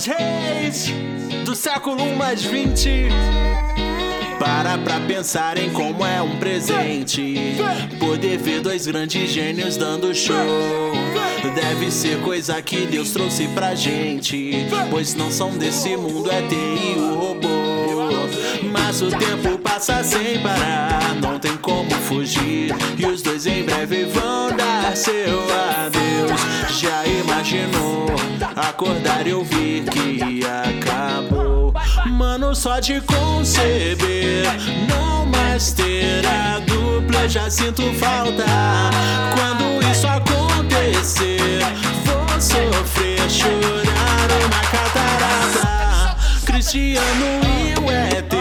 [0.00, 0.94] os reis
[1.44, 3.08] do século 1 mais 20.
[4.38, 7.56] Para pra pensar em como é um presente.
[7.98, 10.34] Poder ver dois grandes gênios dando show.
[11.54, 16.98] Deve ser coisa que Deus trouxe pra gente Pois não são desse mundo, é TI
[16.98, 17.48] o robô.
[18.70, 24.04] Mas o tempo passa sem parar Não tem como fugir E os dois em breve
[24.04, 25.40] vão dar seu
[25.84, 26.78] adeus.
[26.78, 28.00] Já imaginou
[28.60, 31.72] acordar e ouvir que acabou.
[32.06, 34.44] Mano, só de conceber
[34.88, 38.44] Não mais ter a dupla Já sinto falta.
[39.34, 41.60] Quando isso acontecer
[42.04, 46.16] Vou sofrer, chorar uma catarata.
[46.44, 48.39] Cristiano e o ET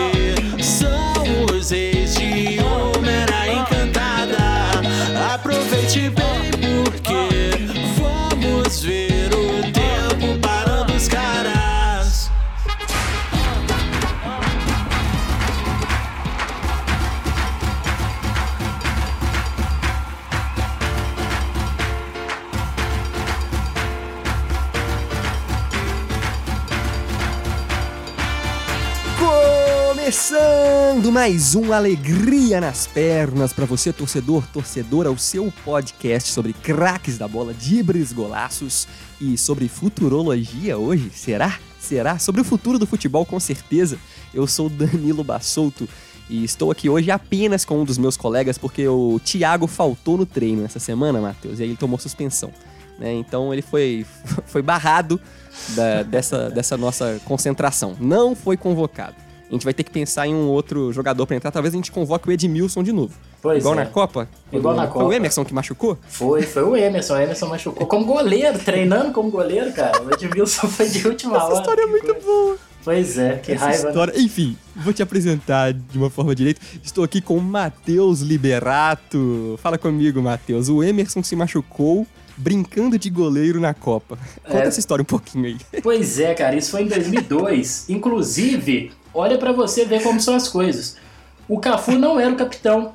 [30.33, 37.17] Começando mais um Alegria nas Pernas para você, torcedor, torcedora, o seu podcast sobre craques
[37.17, 38.88] da bola, dibres, golaços
[39.19, 41.09] e sobre futurologia hoje.
[41.16, 41.57] Será?
[41.80, 42.19] Será?
[42.19, 43.97] Sobre o futuro do futebol, com certeza.
[44.31, 45.89] Eu sou Danilo Bassolto
[46.30, 50.27] e estou aqui hoje apenas com um dos meus colegas porque o Thiago faltou no
[50.27, 52.52] treino essa semana, Matheus, e aí ele tomou suspensão.
[53.00, 53.11] né?
[53.13, 54.05] Então ele foi,
[54.45, 55.19] foi barrado
[55.69, 57.97] da- dessa, dessa nossa concentração.
[58.00, 59.16] Não foi convocado.
[59.50, 61.50] A gente vai ter que pensar em um outro jogador pra entrar.
[61.50, 63.14] Talvez a gente convoque o Edmilson de novo.
[63.42, 63.78] Pois Igual é.
[63.78, 64.30] na Copa?
[64.53, 65.16] Igual na Foi o Copa.
[65.16, 65.97] Emerson que machucou?
[66.08, 67.16] Foi, foi o Emerson.
[67.16, 70.02] O Emerson machucou como goleiro, treinando como goleiro, cara.
[70.03, 71.56] O Edmilson foi de última Essa hora.
[71.56, 72.22] história é muito coisa.
[72.25, 72.58] boa.
[72.83, 73.83] Pois é, que Essa raiva.
[73.83, 73.89] né?
[73.89, 74.14] história.
[74.22, 76.61] Enfim, vou te apresentar de uma forma direita.
[76.84, 79.59] Estou aqui com o Matheus Liberato.
[79.62, 80.69] Fala comigo, Matheus.
[80.69, 82.06] O Emerson se machucou
[82.39, 84.17] brincando de goleiro na Copa.
[84.44, 84.67] Conta É.
[84.67, 85.57] essa história um pouquinho aí.
[85.83, 87.85] Pois é, cara, isso foi em 2002.
[87.91, 90.95] Inclusive, olha pra você ver como são as coisas.
[91.47, 92.94] O Cafu não era o capitão.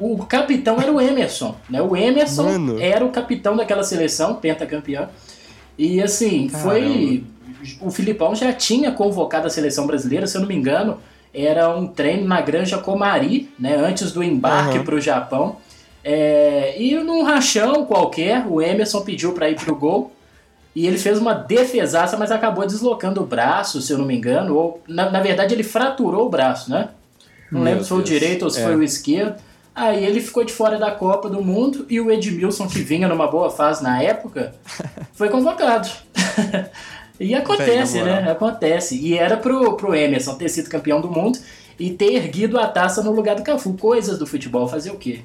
[0.00, 1.80] O capitão era o Emerson, né?
[1.80, 2.80] O Emerson Mano.
[2.80, 5.08] era o capitão daquela seleção, pentacampeão.
[5.78, 7.22] E assim, foi.
[7.80, 10.98] O Filipão já tinha convocado a seleção brasileira, se eu não me engano,
[11.34, 13.76] era um treino na Granja Comari, né?
[13.76, 14.84] Antes do embarque Aham.
[14.84, 15.56] pro Japão.
[16.08, 20.12] É, e num rachão qualquer, o Emerson pediu pra ir pro gol.
[20.72, 24.54] E ele fez uma defesaça, mas acabou deslocando o braço, se eu não me engano.
[24.54, 26.90] Ou, na, na verdade, ele fraturou o braço, né?
[27.50, 28.10] Não Meu lembro se foi o Deus.
[28.20, 28.64] direito ou se É.
[28.64, 29.34] foi o esquerdo.
[29.74, 33.26] Aí ele ficou de fora da Copa do Mundo e o Edmilson, que vinha numa
[33.26, 34.54] boa fase na época,
[35.14, 35.88] foi convocado.
[37.18, 38.22] e acontece, moral.
[38.22, 38.30] né?
[38.30, 38.96] Acontece.
[38.96, 41.38] E era pro, pro Emerson ter sido campeão do mundo
[41.80, 43.72] e ter erguido a taça no lugar do Cafu.
[43.74, 45.20] Coisas do futebol, fazer o quê?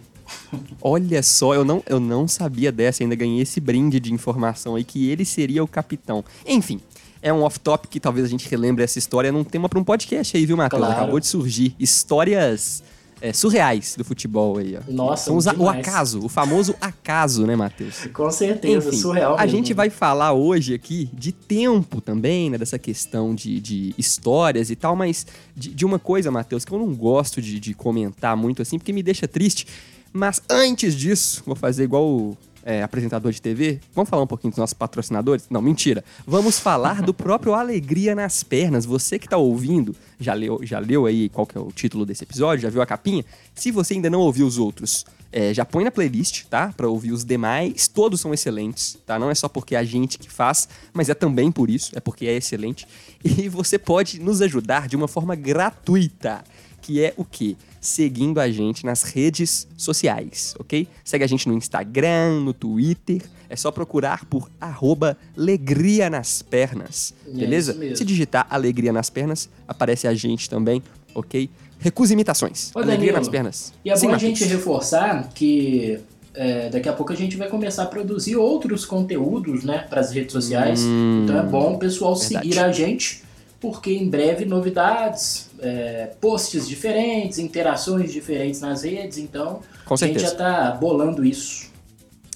[0.81, 4.83] Olha só, eu não, eu não sabia dessa, ainda ganhei esse brinde de informação aí
[4.83, 6.23] que ele seria o capitão.
[6.45, 6.79] Enfim,
[7.21, 10.35] é um off-top que talvez a gente relembre essa história num tema pra um podcast
[10.35, 10.81] aí, viu, Matheus?
[10.81, 10.95] Claro.
[10.95, 11.75] Acabou de surgir.
[11.79, 12.83] Histórias
[13.21, 14.91] é, surreais do futebol aí, ó.
[14.91, 18.07] Nossa, São os o acaso, o famoso acaso, né, Matheus?
[18.11, 19.35] Com certeza, Enfim, surreal.
[19.35, 19.57] a mesmo.
[19.57, 22.57] gente vai falar hoje aqui de tempo também, né?
[22.57, 26.79] Dessa questão de, de histórias e tal, mas de, de uma coisa, Matheus, que eu
[26.79, 29.67] não gosto de, de comentar muito assim, porque me deixa triste.
[30.13, 33.79] Mas antes disso, vou fazer igual o é, apresentador de TV.
[33.94, 35.47] Vamos falar um pouquinho dos nossos patrocinadores?
[35.49, 36.03] Não, mentira.
[36.25, 38.85] Vamos falar do próprio Alegria nas Pernas.
[38.85, 42.23] Você que tá ouvindo, já leu, já leu aí qual que é o título desse
[42.23, 43.25] episódio, já viu a capinha?
[43.55, 46.73] Se você ainda não ouviu os outros, é, já põe na playlist, tá?
[46.75, 47.88] Pra ouvir os demais.
[47.88, 49.17] Todos são excelentes, tá?
[49.17, 51.99] Não é só porque é a gente que faz, mas é também por isso, é
[51.99, 52.88] porque é excelente.
[53.23, 56.43] E você pode nos ajudar de uma forma gratuita,
[56.81, 57.55] que é o quê?
[57.81, 60.87] Seguindo a gente nas redes sociais, ok?
[61.03, 63.23] Segue a gente no Instagram, no Twitter.
[63.49, 67.73] É só procurar por arroba Alegria nas Pernas, É beleza?
[67.73, 67.97] mesmo.
[67.97, 70.81] Se digitar Alegria nas Pernas, aparece a gente também,
[71.16, 71.49] ok?
[71.79, 72.69] Recusa imitações.
[72.75, 73.73] Ô, Alegria Danilo, nas Pernas.
[73.84, 75.99] E é Sim, bom a gente reforçar que
[76.35, 80.11] é, daqui a pouco a gente vai começar a produzir outros conteúdos né, para as
[80.11, 80.81] redes sociais.
[80.84, 82.45] Hum, então é bom o pessoal verdade.
[82.45, 83.23] seguir a gente,
[83.61, 89.19] porque em breve novidades, é, posts diferentes, interações diferentes nas redes.
[89.19, 90.31] Então Com a gente certeza.
[90.31, 91.69] já tá bolando isso.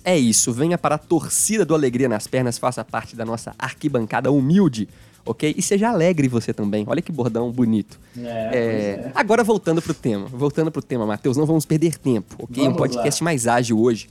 [0.04, 4.31] É isso, venha para a torcida do Alegria nas Pernas, faça parte da nossa arquibancada
[4.31, 4.88] humilde,
[5.25, 5.56] ok?
[5.57, 6.86] E seja alegre você também.
[6.88, 8.00] Olha que bordão bonito.
[8.16, 8.60] É, É,
[9.07, 9.12] é.
[9.16, 12.62] Agora voltando pro tema, voltando pro tema, Matheus, não vamos perder tempo, ok?
[12.62, 14.07] um Vamos podcast mais ágil hoje.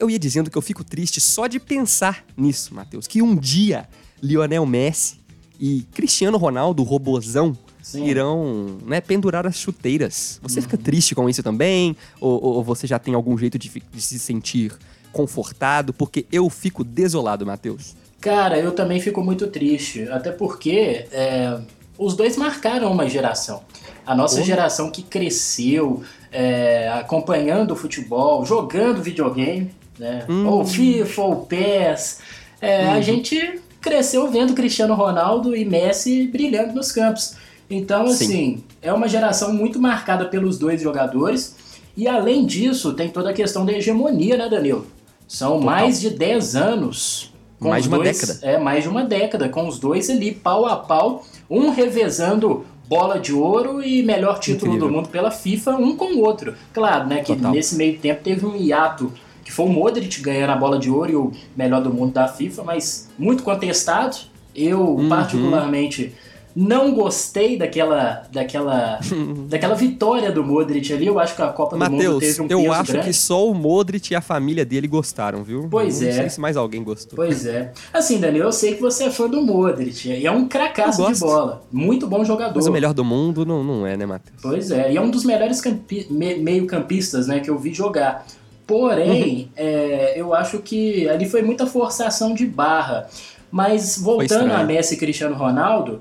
[0.00, 3.86] Eu ia dizendo que eu fico triste só de pensar nisso, Matheus, que um dia
[4.22, 5.23] Lionel Messi
[5.60, 8.06] e Cristiano Ronaldo, o robozão, Sim.
[8.06, 10.38] irão né, pendurar as chuteiras.
[10.42, 11.96] Você fica triste com isso também?
[12.20, 14.72] Ou, ou- você já tem algum jeito de, de se sentir
[15.12, 15.92] confortado?
[15.92, 17.94] Porque eu fico desolado, Matheus.
[18.20, 21.60] Cara, eu também fico muito triste, até porque é,
[21.98, 23.62] os dois marcaram uma geração.
[24.06, 24.44] A nossa Oh.
[24.44, 26.02] geração que cresceu
[26.32, 30.24] é, acompanhando o futebol, jogando videogame, né?
[30.28, 30.46] Hum.
[30.46, 32.18] ou FIFA, ou PES.
[32.60, 37.36] É, A gente cresceu vendo Cristiano Ronaldo e Messi brilhando nos campos.
[37.70, 38.24] Então, Sim.
[38.24, 41.54] assim, é uma geração muito marcada pelos dois jogadores.
[41.96, 44.86] E além disso, tem toda a questão da hegemonia, né, Danilo?
[45.28, 47.30] São mais de 10 anos.
[47.60, 48.38] com Mais de uma dois- década.
[48.42, 53.18] É, mais de uma década, com os dois ali pau a pau, um revezando bola
[53.18, 54.88] de ouro e melhor título Incrível.
[54.88, 56.54] do mundo pela FIFA, um com o outro.
[56.74, 57.52] Claro, né, que Total.
[57.52, 59.10] nesse meio tempo teve um hiato,
[59.44, 62.26] que foi o Modric ganhando a bola de ouro e o melhor do mundo da
[62.26, 64.16] FIFA, mas muito contestado.
[64.56, 65.08] Eu, Uhum.
[65.08, 66.12] particularmente,
[66.56, 69.00] não gostei daquela, daquela,
[69.50, 71.06] daquela vitória do Modric ali.
[71.08, 73.06] Eu acho que a Copa do Mundo teve um eu peso acho grande.
[73.08, 75.66] que só o Modric e a família dele gostaram, viu?
[75.68, 76.12] Pois não é.
[76.12, 77.16] sei se mais alguém gostou.
[77.16, 77.72] Pois é.
[77.92, 80.08] Assim, Daniel, eu sei que você é fã do Modric.
[80.08, 81.64] E é um Eu cracaço de bola.
[81.72, 82.54] Muito bom jogador.
[82.54, 84.38] Mas o melhor do mundo não, não é, né, Matheus?
[84.40, 84.92] Pois é.
[84.92, 88.24] E é um dos melhores campi- me- meio-campistas né, que eu vi jogar.
[88.66, 93.08] Porém, é, eu acho que ali foi muita forçação de barra.
[93.50, 96.00] Mas voltando a Messi e Cristiano Ronaldo,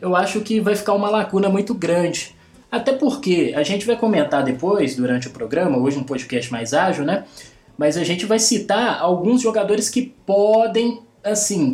[0.00, 2.34] eu acho que vai ficar uma lacuna muito grande.
[2.70, 7.04] Até porque a gente vai comentar depois, durante o programa, hoje um podcast mais ágil,
[7.04, 7.24] né?
[7.76, 11.72] Mas a gente vai citar alguns jogadores que podem, assim,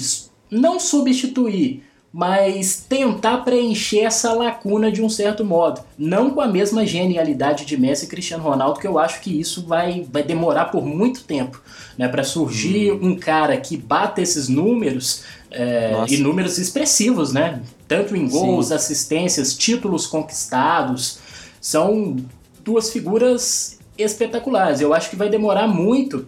[0.51, 1.83] não substituir,
[2.13, 5.81] mas tentar preencher essa lacuna de um certo modo.
[5.97, 9.65] Não com a mesma genialidade de Messi e Cristiano Ronaldo, que eu acho que isso
[9.65, 11.63] vai, vai demorar por muito tempo.
[11.97, 17.61] Né, para surgir um cara que bata esses números, é, e números expressivos, né?
[17.87, 18.75] Tanto em gols, Sim.
[18.75, 21.19] assistências, títulos conquistados.
[21.61, 22.17] São
[22.65, 24.81] duas figuras espetaculares.
[24.81, 26.27] Eu acho que vai demorar muito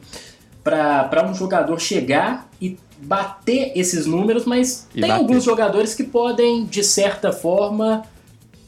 [0.62, 5.20] para um jogador chegar e bater esses números, mas E tem bater.
[5.22, 8.02] alguns jogadores que podem, de certa forma,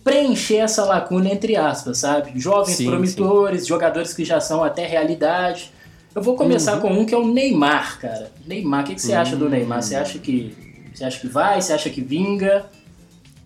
[0.03, 2.33] preencher essa lacuna, entre aspas, sabe?
[2.39, 5.71] Jovens Sim, promissores, jogadores que já são até realidade.
[6.15, 6.81] Eu vou começar Uhum.
[6.81, 8.31] com um que é o Neymar, cara.
[8.47, 9.83] Neymar, o que, que você acha do Neymar?
[9.83, 10.55] Você acha que.
[10.95, 11.61] Você acha que vai?
[11.61, 12.67] Você acha que vinga?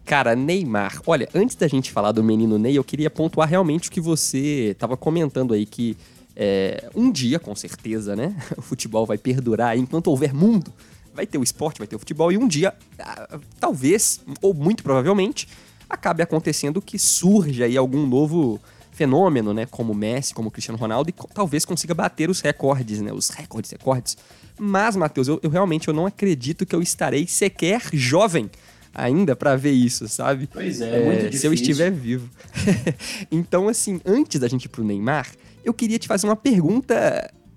[0.05, 1.01] Cara, Neymar.
[1.07, 4.71] Olha, antes da gente falar do menino Ney, eu queria pontuar realmente o que você
[4.73, 5.97] estava comentando aí, que
[6.41, 8.33] é, um dia, com certeza, né?
[8.57, 10.73] O futebol vai perdurar enquanto houver mundo.
[11.13, 12.73] Vai ter o esporte, vai ter o futebol, e um dia,
[13.59, 15.49] talvez, ou muito provavelmente,
[15.91, 18.61] acabe acontecendo que surja aí algum novo
[18.93, 19.67] fenômeno, né?
[19.67, 23.13] Como Messi, como Cristiano Ronaldo, e talvez consiga bater os recordes, né?
[23.13, 24.17] Os recordes, recordes.
[24.57, 28.49] Mas, Matheus, eu, eu realmente eu não acredito que eu estarei sequer jovem
[28.95, 30.49] ainda pra ver isso, sabe?
[30.53, 31.53] Pois é, muito Se eu difícil.
[31.55, 32.29] estiver vivo.
[33.31, 35.29] então, assim, antes da gente ir pro Neymar,
[35.65, 36.95] eu queria te fazer uma pergunta.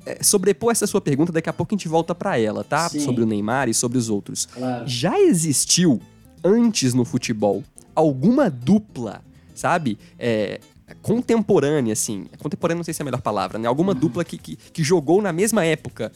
[0.06, 2.89] é, sobrepor essa sua pergunta, daqui a pouco a gente volta pra ela, tá?
[2.89, 3.00] Sim.
[3.00, 4.45] Sobre o Neymar e sobre os outros.
[4.48, 4.88] Claro.
[4.88, 6.01] Já existiu
[6.44, 7.63] antes no futebol
[7.94, 9.21] alguma dupla,
[9.53, 9.98] sabe?
[10.18, 10.59] É,
[11.01, 12.25] contemporânea, assim.
[12.39, 13.68] Contemporânea não sei se é a melhor palavra, né?
[13.68, 13.69] Uhum.
[13.69, 16.12] Alguma dupla que, que, que jogou na mesma época.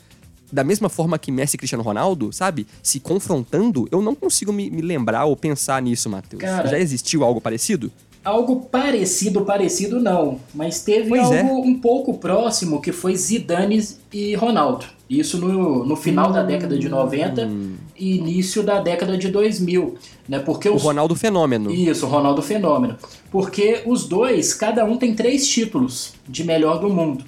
[0.52, 2.68] Da mesma forma que Messi e Cristiano Ronaldo, sabe?
[2.82, 6.40] Se confrontando, eu não consigo me, me lembrar ou pensar nisso, Matheus.
[6.42, 7.92] Cara, Já existiu algo parecido?
[8.26, 11.44] Algo parecido, parecido não, mas teve Pois algo é.
[11.44, 14.88] um pouco próximo que foi Zidane e Ronaldo.
[15.08, 17.48] Isso no, no final da década de 90
[17.96, 19.96] e início da década de 2000,
[20.28, 20.40] né?
[20.40, 21.72] Porque O os Ronaldo Fenômeno.
[21.72, 22.98] Isso, Ronaldo Fenômeno.
[23.30, 27.24] Porque os dois, cada um tem três títulos de melhor do mundo.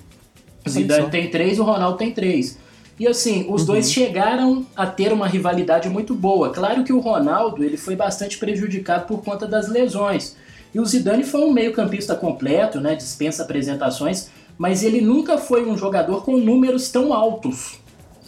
[0.66, 2.58] O Zidane tem três, o Ronaldo tem três.
[3.00, 6.50] E assim, os dois chegaram a ter uma rivalidade muito boa.
[6.50, 10.36] Claro que o Ronaldo ele foi bastante prejudicado por conta das lesões.
[10.74, 12.96] E o Zidane foi um meio-campista completo, né?
[12.96, 17.80] Dispensa apresentações, mas ele nunca foi um jogador com números tão altos.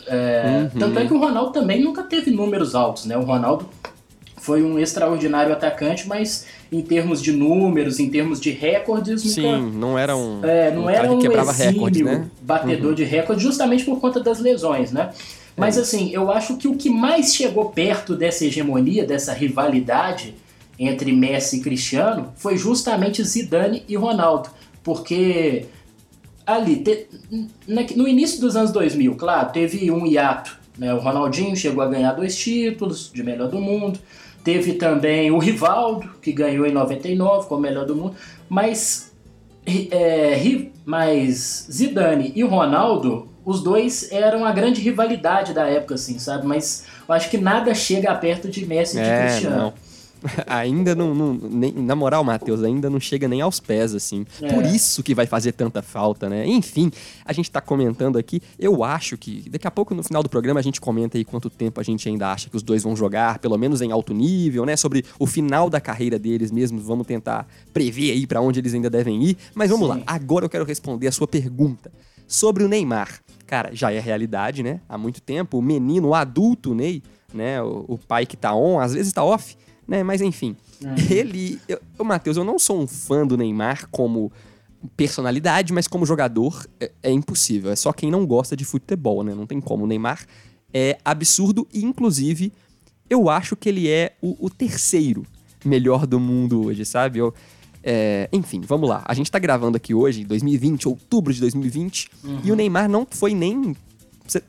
[0.08, 0.79] É, Uhum.
[0.79, 3.15] Tanto é que o Ronaldo também nunca teve números altos, né?
[3.17, 3.69] O Ronaldo
[4.38, 9.72] foi um extraordinário atacante, mas em termos de números, em termos de recordes, nunca, Sim,
[9.75, 12.25] não era um, é, não um era um que quebrava exímio recordes, né?
[12.41, 15.10] batedor de recordes, justamente por conta das lesões, né?
[15.58, 15.81] Mas É.
[15.81, 20.36] assim, eu acho que o que mais chegou perto dessa hegemonia, dessa rivalidade
[20.80, 24.50] entre Messi e Cristiano, foi justamente Zidane e Ronaldo,
[24.84, 25.66] porque
[26.48, 27.08] ali te-
[27.96, 30.94] no início dos anos 2000, claro, teve um hiato, né?
[30.94, 34.00] O Ronaldinho chegou a ganhar dois títulos de melhor do mundo.
[34.44, 38.16] Teve também o Rivaldo, que ganhou em 99 como melhor do mundo.
[38.48, 39.12] Mas,
[39.92, 40.40] é,
[40.86, 46.48] mas Zidane e Ronaldo, os dois eram a grande rivalidade da época, assim, sabe?
[46.48, 49.58] Mas eu acho que nada chega perto de Messi e de É, Cristiano.
[49.58, 49.74] não.
[50.48, 54.26] ainda não, não- nem- na moral, Matheus, ainda não chega nem aos pés, assim.
[54.42, 54.54] É.
[54.54, 56.46] Por isso que vai fazer tanta falta, né?
[56.48, 56.92] Enfim,
[57.26, 58.42] a gente tá comentando aqui.
[58.58, 61.50] Eu acho que daqui a pouco, no final do programa, a gente comenta aí quanto
[61.50, 64.66] tempo a gente ainda acha que os dois vão jogar, pelo menos em alto nível,
[64.66, 64.76] né?
[64.76, 66.80] Sobre o final da carreira deles mesmo.
[66.80, 69.38] Vamos tentar prever aí pra onde eles ainda devem ir.
[69.56, 69.98] Mas vamos Sim.
[69.98, 70.04] lá.
[70.06, 71.92] Agora eu quero responder a sua pergunta
[72.28, 73.20] sobre o Neymar.
[73.48, 74.80] Cara, já é realidade, né?
[74.88, 75.58] Há muito tempo.
[75.58, 77.02] O menino, o adulto Ney,
[77.34, 77.62] né?
[77.64, 79.56] O, o pai que tá on, às vezes tá off,
[79.89, 80.03] né?
[80.03, 80.55] Mas enfim.
[81.10, 81.60] Ele.
[81.67, 84.31] Eu, eu, Matheus, eu não sou um fã do Neymar como
[84.96, 87.72] personalidade, mas como jogador é, é impossível.
[87.72, 89.34] É só quem não gosta de futebol, né?
[89.34, 89.84] Não tem como.
[89.84, 90.25] O Neymar
[90.72, 92.53] é absurdo e, inclusive,
[93.10, 95.25] eu acho que ele é o, o terceiro
[95.65, 97.19] melhor do mundo hoje, sabe?
[97.19, 97.34] Eu,
[97.84, 99.03] é, enfim, vamos lá.
[99.05, 102.10] A gente tá gravando aqui hoje, em 2020, outubro de 2020,
[102.43, 103.75] e o Neymar não foi nem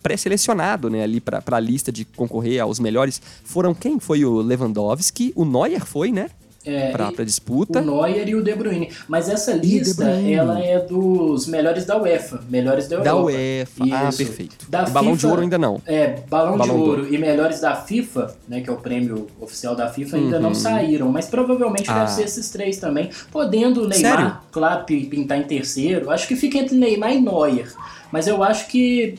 [0.03, 3.21] pré-selecionado, né, ali pra, pra lista de concorrer aos melhores.
[3.45, 3.99] Foram quem?
[4.01, 6.29] Foi o Lewandowski, o Neuer foi, né?
[6.63, 7.81] É, pra, e- pra disputa.
[7.81, 8.91] O Neuer e o De Bruyne.
[9.09, 13.11] Mas essa lista, ela é dos melhores da UEFA, melhores da Europa.
[13.11, 13.85] Da UEFA.
[13.91, 14.19] Ah, Isso.
[14.19, 14.67] perfeito.
[14.69, 15.81] Da E Balão de FIFA Ouro ainda não.
[15.87, 19.75] É, Balão, Balão de Ouro e melhores da FIFA, né, que é o prêmio oficial
[19.75, 20.43] da FIFA, ainda Uhum.
[20.43, 21.11] não saíram.
[21.11, 22.01] Mas provavelmente Ah.
[22.01, 23.09] deve ser esses três também.
[23.33, 24.37] Podendo o Neymar, Sério?
[24.53, 26.11] claro, pintar em terceiro.
[26.11, 27.73] Acho que fica entre Neymar e Neuer.
[28.13, 29.15] Mas eu acho que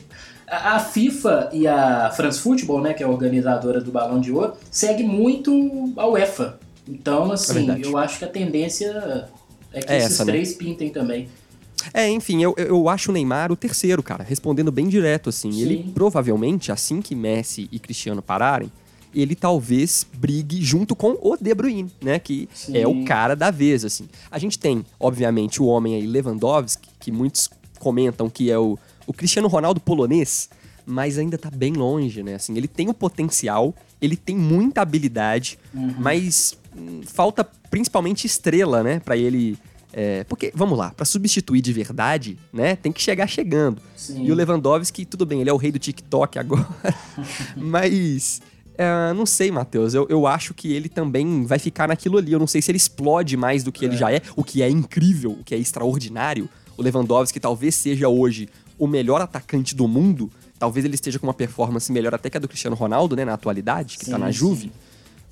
[0.52, 4.54] a FIFA e a France Football, né, que é a organizadora do Balão de Ouro,
[4.70, 6.58] segue muito a UEFA.
[6.86, 7.82] Então, assim, verdade.
[7.84, 9.28] eu acho que a tendência
[9.72, 10.32] é que É esses essa, né?
[10.32, 11.28] três pintem também.
[11.92, 14.22] É, enfim, eu, eu acho o Neymar o terceiro, cara.
[14.22, 15.50] Respondendo bem direto, assim.
[15.50, 15.62] Sim.
[15.62, 18.70] Ele provavelmente, assim que Messi e Cristiano pararem,
[19.14, 22.18] ele talvez brigue junto com o De Bruyne, né?
[22.18, 22.76] Que Sim.
[22.76, 24.08] é o cara da vez, assim.
[24.30, 29.12] A gente tem, obviamente, o homem aí, Lewandowski, que muitos comentam que é o, o
[29.12, 30.48] Cristiano Ronaldo polonês,
[30.84, 32.34] mas ainda tá bem longe, né?
[32.34, 35.58] Assim, ele tem o potencial, ele tem muita habilidade,
[35.98, 39.00] mas hum, falta principalmente estrela, né?
[39.00, 39.56] Pra ele...
[39.92, 42.76] é, porque, vamos lá, pra substituir de verdade, né?
[42.76, 43.80] Tem que chegar chegando.
[43.96, 44.24] Sim.
[44.24, 46.68] E o Lewandowski, tudo bem, ele é o rei do TikTok agora.
[47.56, 48.42] Mas.
[48.76, 49.94] é, não sei, Matheus.
[49.94, 52.32] Eu, eu acho que ele também vai ficar naquilo ali.
[52.32, 54.68] Eu não sei se ele explode mais do que ele já é, o que é
[54.68, 56.48] incrível, o que é extraordinário.
[56.76, 60.30] O Lewandowski talvez seja hoje o melhor atacante do mundo.
[60.58, 63.34] Talvez ele esteja com uma performance melhor até que a do Cristiano Ronaldo, né, na
[63.34, 64.32] atualidade, que tá Sim, na sim.
[64.32, 64.72] Juve.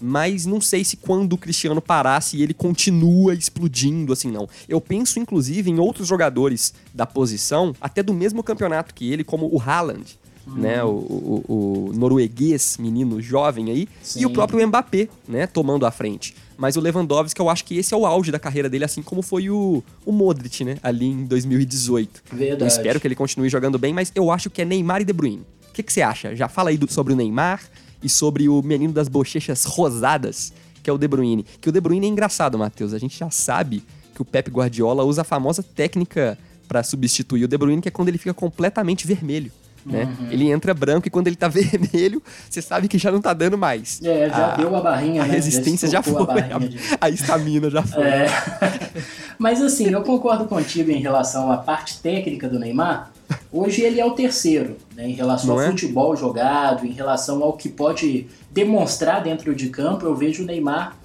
[0.03, 4.49] Mas não sei se quando o Cristiano parar, se ele continua explodindo assim, não.
[4.67, 9.47] Eu penso, inclusive, em outros jogadores da posição, até do mesmo campeonato que ele, como
[9.55, 10.83] o Haaland, né?
[10.83, 14.23] O, o- o norueguês, menino jovem aí, Sim.
[14.23, 15.47] e o próprio Mbappé, né?
[15.47, 16.35] Tomando a frente.
[16.61, 19.23] Mas o Lewandowski, eu acho que esse é o auge da carreira dele, assim como
[19.23, 20.77] foi o, o Modric, né?
[20.83, 22.23] Ali em 2018.
[22.33, 22.63] Verdade.
[22.63, 25.13] Eu espero que ele continue jogando bem, mas eu acho que é Neymar e De
[25.13, 25.43] Bruyne.
[25.71, 26.37] O que, que você acha?
[26.37, 27.63] Já fala aí do- sobre o Neymar
[28.03, 30.53] e sobre o menino das bochechas rosadas,
[30.83, 31.47] que é o De Bruyne.
[31.61, 32.93] Que o De Bruyne é engraçado, Matheus.
[32.93, 33.83] A gente já sabe
[34.15, 36.37] que o Pep Guardiola usa a famosa técnica
[36.69, 39.51] pra substituir o De Bruyne, que é quando ele fica completamente vermelho.
[39.85, 40.09] Né?
[40.31, 43.57] Ele entra branco e quando ele tá vermelho, você sabe que já não tá dando
[43.57, 44.01] mais.
[44.05, 45.35] É, já a, deu a barrinha, a né?
[45.35, 46.41] resistência já estocou foi.
[46.43, 48.03] a de- A estamina já foi.
[48.05, 48.27] É.
[49.39, 53.11] Mas assim, eu concordo contigo em relação à parte técnica do Neymar.
[53.53, 55.71] Hoje ele é o terceiro, né, em relação Não ao é?
[55.71, 60.97] futebol jogado, em relação ao que pode demonstrar dentro de campo, eu vejo o Neymar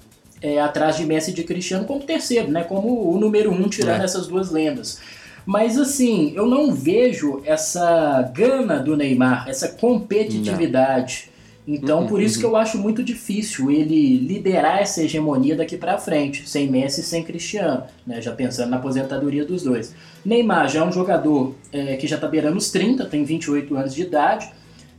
[0.42, 4.00] é, atrás de Messi e de Cristiano como terceiro, né, como o número um, tirando
[4.02, 4.04] É.
[4.04, 4.98] essas duas lendas.
[5.46, 11.30] Mas assim, eu não vejo essa gana do Neymar, essa competitividade.
[11.68, 15.98] Então, Uhum, por isso que eu acho muito difícil ele liderar essa hegemonia daqui pra
[15.98, 18.20] frente, sem Messi e sem Cristiano, né?
[18.20, 19.92] já pensando na aposentadoria dos dois.
[20.24, 23.94] Neymar já é um jogador é, que já tá beirando os 30, tem 28 anos
[23.94, 24.48] de idade,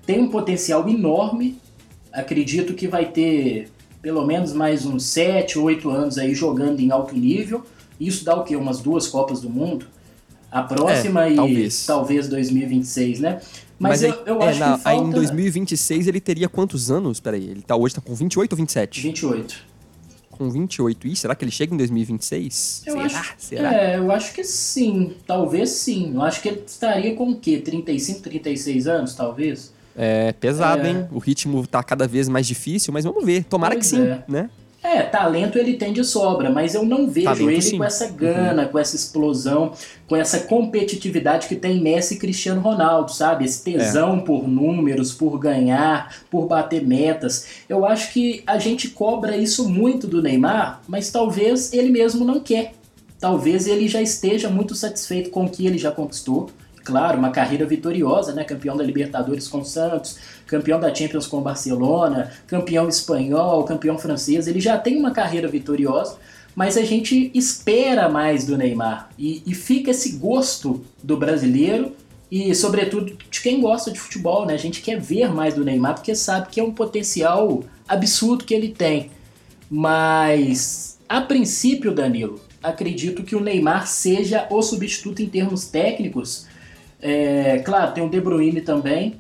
[0.06, 1.58] tem um potencial enorme,
[2.12, 3.70] acredito que vai ter
[4.02, 7.64] pelo menos mais uns 7, 8 anos aí jogando em alto nível.
[8.00, 8.56] Isso dá o quê?
[8.56, 9.88] Umas duas Copas do Mundo?
[10.60, 11.86] A próxima É, e talvez.
[11.86, 13.40] talvez 2026, né?
[13.80, 15.08] Mas, aí, eu, eu é, acho na- que aí falta...
[15.10, 17.20] em 2026 ele teria quantos anos?
[17.20, 19.02] Peraí, ele tá hoje tá com 28 ou 27?
[19.02, 19.56] 28.
[20.32, 21.08] Com 28.
[21.08, 22.84] Ih, será que ele chega em 2026?
[22.86, 23.06] Eu será?
[23.06, 23.74] acho, Será?
[23.74, 25.14] É, eu acho que sim.
[25.26, 26.14] Talvez sim.
[26.16, 27.58] Eu acho que ele estaria com o quê?
[27.60, 29.74] 35, 36 anos, talvez?
[29.96, 30.90] É pesado, É.
[30.92, 31.08] hein?
[31.12, 33.44] O ritmo tá cada vez mais difícil, mas vamos ver.
[33.46, 34.24] Tomara Pois que sim, é.
[34.28, 34.50] né?
[34.88, 37.72] É, talento ele tem de sobra, mas eu não vejo Talento, ele sim.
[37.74, 37.78] Uhum.
[37.80, 39.74] com essa gana, com essa explosão,
[40.08, 43.44] com essa competitividade que tem Messi e Cristiano Ronaldo, sabe?
[43.46, 43.78] Esse É.
[43.78, 47.48] tesão por números, por ganhar, por bater metas.
[47.68, 52.40] Eu acho que a gente cobra isso muito do Neymar, mas talvez ele mesmo não
[52.40, 52.74] quer.
[53.20, 56.50] Talvez ele já esteja muito satisfeito com o que ele já conquistou.
[56.84, 58.46] claro, uma carreira vitoriosa, né?
[58.46, 60.18] Campeão da Libertadores com o Santos,
[60.48, 64.48] campeão da Champions com o Barcelona, campeão espanhol, campeão francês.
[64.48, 66.18] Ele já tem uma carreira vitoriosa,
[66.56, 69.10] mas a gente espera mais do Neymar.
[69.20, 71.92] E, e fica esse gosto do brasileiro
[72.32, 74.54] e, sobretudo, de quem gosta de futebol, né?
[74.54, 78.54] A gente quer ver mais do Neymar porque sabe que é um potencial absurdo que
[78.54, 79.12] ele tem.
[79.70, 86.48] Mas, a princípio, Danilo, acredito que o Neymar seja o substituto em termos técnicos.
[87.02, 89.16] É, claro, tem o De Bruyne também.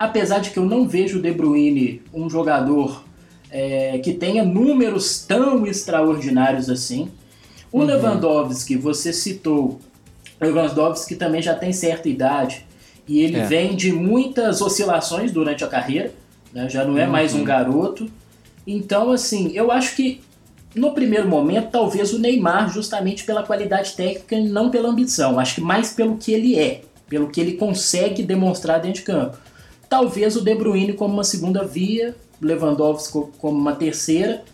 [0.00, 3.04] Apesar de que eu não vejo o De Bruyne um jogador
[3.50, 7.10] é, que tenha números tão extraordinários assim.
[7.70, 7.84] O uhum.
[7.84, 9.78] Lewandowski, você citou,
[10.40, 12.64] Lewandowski também já tem certa idade
[13.06, 13.44] e ele é.
[13.44, 16.14] vem de muitas oscilações durante a carreira,
[16.50, 16.66] né?
[16.70, 17.12] já não é uhum.
[17.12, 18.10] mais um garoto.
[18.66, 20.22] Então, assim, eu acho que
[20.74, 25.38] no primeiro momento, talvez o Neymar, justamente pela qualidade técnica e não pela ambição.
[25.38, 29.36] Acho que mais pelo que ele é, pelo que ele consegue demonstrar dentro de campo.
[29.90, 34.44] Talvez o De Bruyne como uma segunda via, Lewandowski como uma terceira.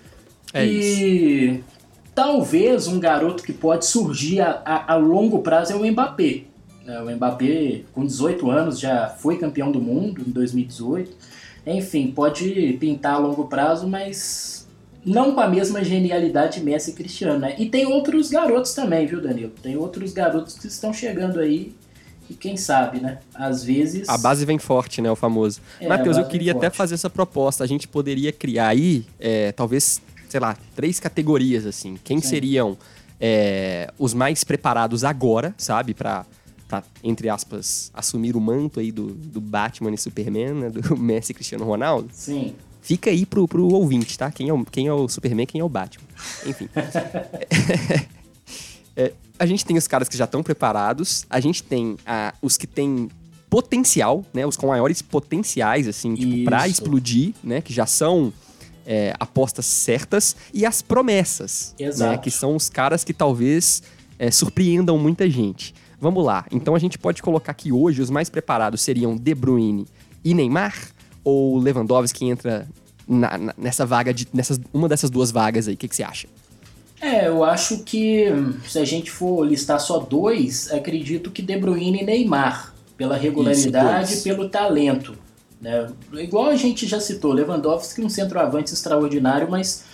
[0.55, 1.65] É e isso.
[2.15, 6.45] talvez um garoto que pode surgir a, a, a longo prazo é o Mbappé.
[6.87, 11.15] É, o Mbappé, com 18 anos, já foi campeão do mundo em 2018.
[11.67, 14.67] Enfim, pode pintar a longo prazo, mas
[15.05, 17.57] não com a mesma genialidade Messi e Cristiano, né?
[17.59, 19.53] E tem outros garotos também, viu, Danilo?
[19.63, 21.75] Tem outros garotos que estão chegando aí
[22.29, 23.19] e quem sabe, né?
[23.35, 24.09] Às vezes.
[24.09, 25.11] A base vem forte, né?
[25.11, 25.61] O famoso.
[25.81, 27.63] É, Matheus, eu queria até fazer essa proposta.
[27.63, 31.97] A gente poderia criar aí, é, talvez, sei lá, três categorias, assim.
[32.03, 32.29] Quem Sim.
[32.29, 32.77] seriam
[33.21, 35.95] é, os mais preparados agora, sabe?
[35.95, 36.27] Pra,
[36.69, 40.71] pra, entre aspas, assumir o manto aí do, do Batman e Superman, né?
[40.71, 42.09] Do Messi e Cristiano Ronaldo.
[42.13, 42.55] Sim.
[42.83, 44.31] Fica aí pro, pro ouvinte, tá?
[44.31, 46.07] Quem é, o, quem é o Superman, quem é o Batman.
[46.45, 46.69] Enfim.
[48.97, 52.57] é, a gente tem os caras que já estão preparados, a gente tem ah, os
[52.57, 53.09] que têm
[53.49, 54.47] potencial, né?
[54.47, 57.61] Os com maiores potenciais, assim, tipo, pra explodir, né?
[57.61, 58.33] Que já são
[58.87, 60.37] é, apostas certas.
[60.53, 61.87] E as promessas, né?
[61.87, 62.11] Exato.
[62.13, 62.19] né?
[62.19, 63.83] Que são os caras que talvez
[64.19, 65.75] é, surpreendam muita gente.
[66.01, 66.45] Vamos lá.
[66.51, 69.87] Então a gente pode colocar que hoje os mais preparados seriam De Bruyne
[70.25, 70.75] e Neymar
[71.25, 72.69] ou Lewandowski entra
[73.09, 75.75] na, na, nessa vaga, de, nessas, uma dessas duas vagas aí?
[75.75, 76.29] O que, que você acha?
[77.01, 78.27] É, eu acho que
[78.67, 84.15] se a gente for listar só dois, acredito que De Bruyne e Neymar, pela regularidade
[84.15, 85.17] e pelo talento.
[85.61, 85.89] Né?
[86.15, 89.85] Igual a gente já citou, Lewandowski um centroavante extraordinário, mas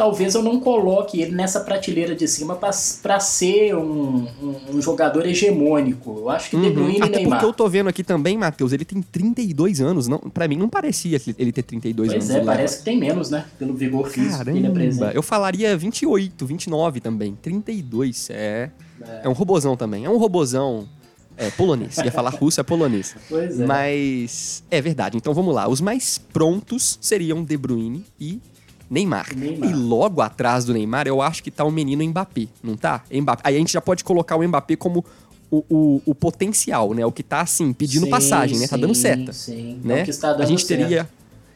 [0.00, 5.26] talvez eu não coloque ele nessa prateleira de cima para ser um, um, um, jogador
[5.26, 6.20] hegemônico.
[6.20, 6.62] Eu acho que uhum.
[6.62, 7.38] De Bruyne Até e Neymar.
[7.38, 10.08] porque eu tô vendo aqui também, Matheus, ele tem 32 anos.
[10.08, 12.26] Não, para mim não parecia ele ter 32 pois anos.
[12.34, 13.44] Pois é, parece que tem menos, né?
[13.58, 15.12] Pelo vigor físico Caramba, que ele apresenta.
[15.12, 17.36] Eu falaria 28, 29 também.
[17.42, 18.70] 32, é...
[19.02, 20.06] É, é um robozão também.
[20.06, 20.88] É um robozão
[21.36, 21.98] é, polonês.
[21.98, 23.14] Ia falar russo, é polonês.
[23.28, 23.66] Pois é.
[23.66, 25.18] Mas é verdade.
[25.18, 25.68] Então vamos lá.
[25.68, 28.40] Os mais prontos seriam De Bruyne e
[28.90, 29.28] Neymar.
[29.36, 29.70] Neymar.
[29.70, 33.04] E logo atrás do Neymar, eu acho que tá o menino Mbappé, não tá?
[33.10, 33.42] Mbappé.
[33.44, 35.04] Aí a gente já pode colocar o Mbappé como
[35.48, 37.06] o, o, o potencial, né?
[37.06, 38.66] O que tá, assim, pedindo sim, passagem, né?
[38.66, 39.32] Tá dando seta.
[39.32, 40.00] Sim, né?
[40.00, 40.80] É o que está dando a gente certo.
[40.80, 41.08] teria...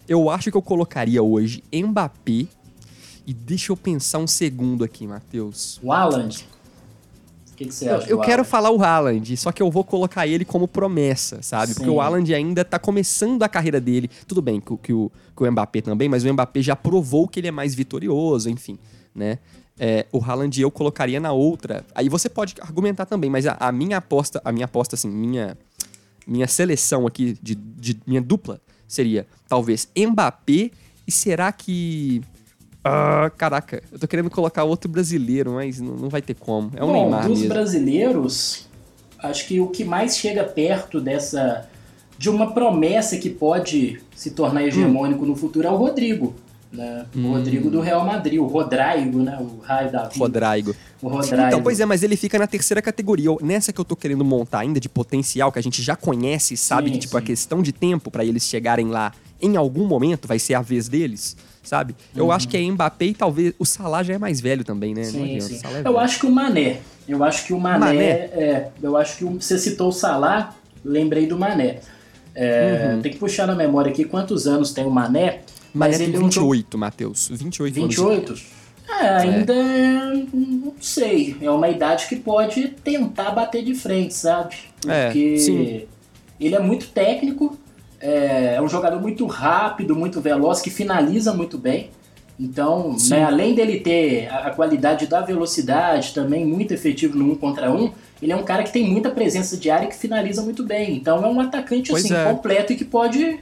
[0.06, 2.46] Eu acho que eu colocaria hoje Mbappé
[3.26, 5.80] e deixa eu pensar um segundo aqui, Matheus.
[5.82, 6.46] O Haaland.
[7.54, 8.10] O que, que, você acha?
[8.10, 11.68] Eu, eu quero falar o Haaland, só que eu vou colocar ele como promessa, sabe?
[11.68, 11.74] Sim.
[11.74, 14.10] Porque o Haaland ainda tá começando a carreira dele.
[14.26, 17.38] Tudo bem que, que, o, que o Mbappé também, mas o Mbappé já provou que
[17.38, 18.76] ele é mais vitorioso, enfim,
[19.14, 19.38] né?
[19.78, 21.84] É, o Haaland eu colocaria na outra.
[21.94, 25.56] Aí você pode argumentar também, mas a, a minha aposta, a minha aposta, assim, minha,
[26.26, 30.72] minha seleção aqui de, de minha dupla seria talvez Mbappé
[31.06, 32.20] e será que
[32.84, 36.70] ah, caraca, eu tô querendo colocar outro brasileiro, mas não, não vai ter como.
[36.76, 37.54] É o Bom, Neymar dos mesmo.
[37.54, 38.68] brasileiros,
[39.18, 41.66] acho que o que mais chega perto dessa
[42.18, 45.28] de uma promessa que pode se tornar hegemônico hum.
[45.28, 46.34] no futuro é o Rodrigo.
[46.70, 47.06] Né?
[47.14, 47.32] O hum.
[47.32, 49.38] Rodrigo do Real Madrid, o Rodrigo, né?
[49.40, 50.18] O raio da vida.
[50.18, 50.74] Rodrigo.
[51.00, 51.42] O Rodrigo.
[51.42, 53.30] Então, pois é, mas ele fica na terceira categoria.
[53.40, 56.88] Nessa que eu tô querendo montar ainda de potencial, que a gente já conhece, sabe
[56.88, 57.18] sim, que tipo, sim.
[57.18, 60.88] a questão de tempo para eles chegarem lá em algum momento vai ser a vez
[60.88, 61.94] deles sabe?
[62.14, 62.32] Eu uhum.
[62.32, 65.04] acho que é Mbappé e talvez o Salah já é mais velho também, né?
[65.04, 65.60] Sim, sim.
[65.64, 66.80] É eu acho que o Mané.
[67.08, 68.02] Eu acho que o Mané, Mané.
[68.02, 68.70] é.
[68.82, 71.80] Eu acho que você citou o Salah, lembrei do Mané.
[72.34, 73.02] É, uhum.
[73.02, 75.40] Tem que puxar na memória aqui quantos anos tem o Mané.
[75.72, 76.80] Mas Mané ele tem 28, é um...
[76.80, 77.28] Matheus.
[77.32, 78.28] 28 28?
[78.28, 78.46] Anos.
[78.88, 80.26] É, ainda é.
[80.32, 81.36] não sei.
[81.40, 84.54] É uma idade que pode tentar bater de frente, sabe?
[84.86, 87.56] É, Porque é, ele é muito técnico,
[88.04, 91.90] é, é um jogador muito rápido, muito veloz, que finaliza muito bem.
[92.38, 97.34] Então, né, além dele ter a, a qualidade da velocidade, também muito efetivo no um
[97.34, 97.90] contra um,
[98.20, 100.96] ele é um cara que tem muita presença de área e que finaliza muito bem.
[100.96, 102.24] Então é um atacante Pois assim, é.
[102.24, 103.38] completo e que pode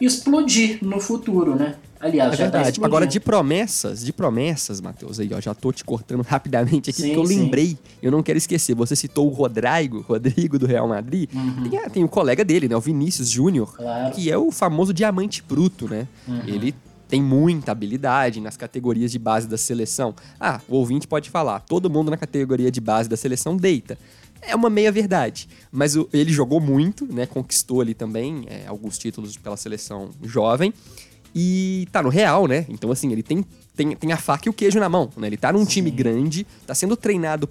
[0.00, 1.74] explodir no futuro, né?
[2.00, 2.68] Aliás, É já tá verdade.
[2.70, 2.86] explodindo.
[2.86, 7.08] Agora, de promessas, de promessas, Matheus, aí, ó, já tô te cortando rapidamente aqui, Sim,
[7.08, 7.42] porque eu sim.
[7.42, 8.74] lembrei, eu não quero esquecer.
[8.74, 11.28] Você citou o Rodrigo, Rodrigo do Real Madrid.
[11.68, 12.76] Tem, a- tem o colega dele, né?
[12.76, 13.76] O Vinícius Júnior, Uhum.
[13.76, 14.04] Claro.
[14.06, 14.10] Uhum.
[14.12, 16.06] que é o famoso diamante bruto, né?
[16.46, 16.74] Ele
[17.08, 20.14] tem muita habilidade nas categorias de base da seleção.
[20.38, 23.98] Ah, o ouvinte pode falar, todo mundo na categoria de base da seleção deita.
[24.42, 27.26] É uma meia verdade, mas o- ele jogou muito, né?
[27.26, 30.72] Conquistou ali também é, alguns títulos pela seleção jovem
[31.34, 32.64] e tá no Real, né?
[32.68, 33.44] Então assim, ele tem,
[33.76, 35.26] tem, tem a faca e o queijo na mão, né?
[35.26, 37.48] Ele tá num time grande, tá sendo treinado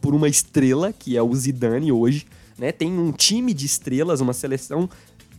[0.00, 2.26] por uma estrela, que é o Zidane hoje,
[2.58, 2.72] né?
[2.72, 4.88] Tem um time de estrelas, uma seleção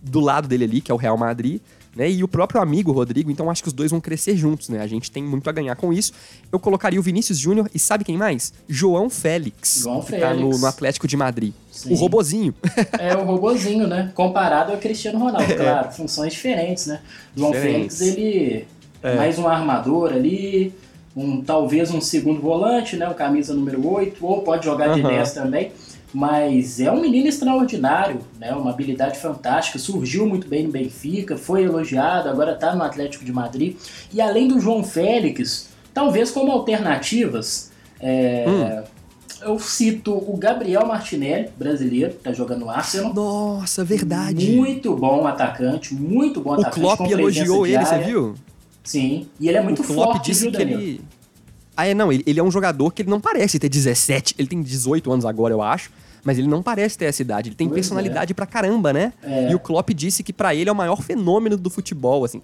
[0.01, 1.61] do lado dele ali, que é o Real Madrid,
[1.95, 2.09] né?
[2.09, 4.81] E o próprio amigo Rodrigo, então acho que os dois vão crescer juntos, né?
[4.81, 6.13] A gente tem muito a ganhar com isso.
[6.51, 8.53] Eu colocaria o Vinícius Júnior e sabe quem mais?
[8.67, 10.61] João Félix, João que tá no, Félix.
[10.61, 11.53] no Atlético de Madrid.
[11.71, 11.93] Sim.
[11.93, 12.53] O robozinho.
[12.99, 14.11] É o robozinho, né?
[14.13, 15.91] Comparado ao Cristiano Ronaldo, claro.
[15.91, 16.99] Funções diferentes, né?
[17.35, 17.97] João Diferentes.
[17.97, 18.67] Félix, ele
[19.01, 20.73] é mais um armador ali,
[21.15, 23.07] um, talvez um segundo volante, né?
[23.07, 25.09] Um camisa número 8, ou pode jogar de Aham.
[25.09, 25.71] 10 também.
[26.13, 28.53] Mas é um menino extraordinário, né?
[28.53, 29.79] Uma habilidade fantástica.
[29.79, 33.75] Surgiu muito bem no Benfica, foi elogiado, agora tá no Atlético de Madrid.
[34.13, 38.83] E além do João Félix, talvez como alternativas, é,
[39.41, 43.13] eu cito o Gabriel Martinelli, brasileiro, que tá jogando no Arsenal.
[43.13, 44.51] Nossa, verdade.
[44.51, 46.79] Muito bom atacante, muito bom o atacante.
[46.79, 48.35] Klopp com presença elogiou ele, você viu?
[48.83, 50.81] Sim, e ele é muito o Klopp forte, disse viu, que Danilo?
[50.81, 51.01] ele.
[51.75, 54.47] Ah, é, não, ele, ele é um jogador que ele não parece ter 17, ele
[54.47, 55.91] tem 18 anos agora, eu acho,
[56.23, 59.11] mas ele não parece ter essa idade, ele tem Pois personalidade pra caramba, né?
[59.23, 59.51] É.
[59.51, 62.41] E o Klopp disse que pra ele é o maior fenômeno do futebol, assim.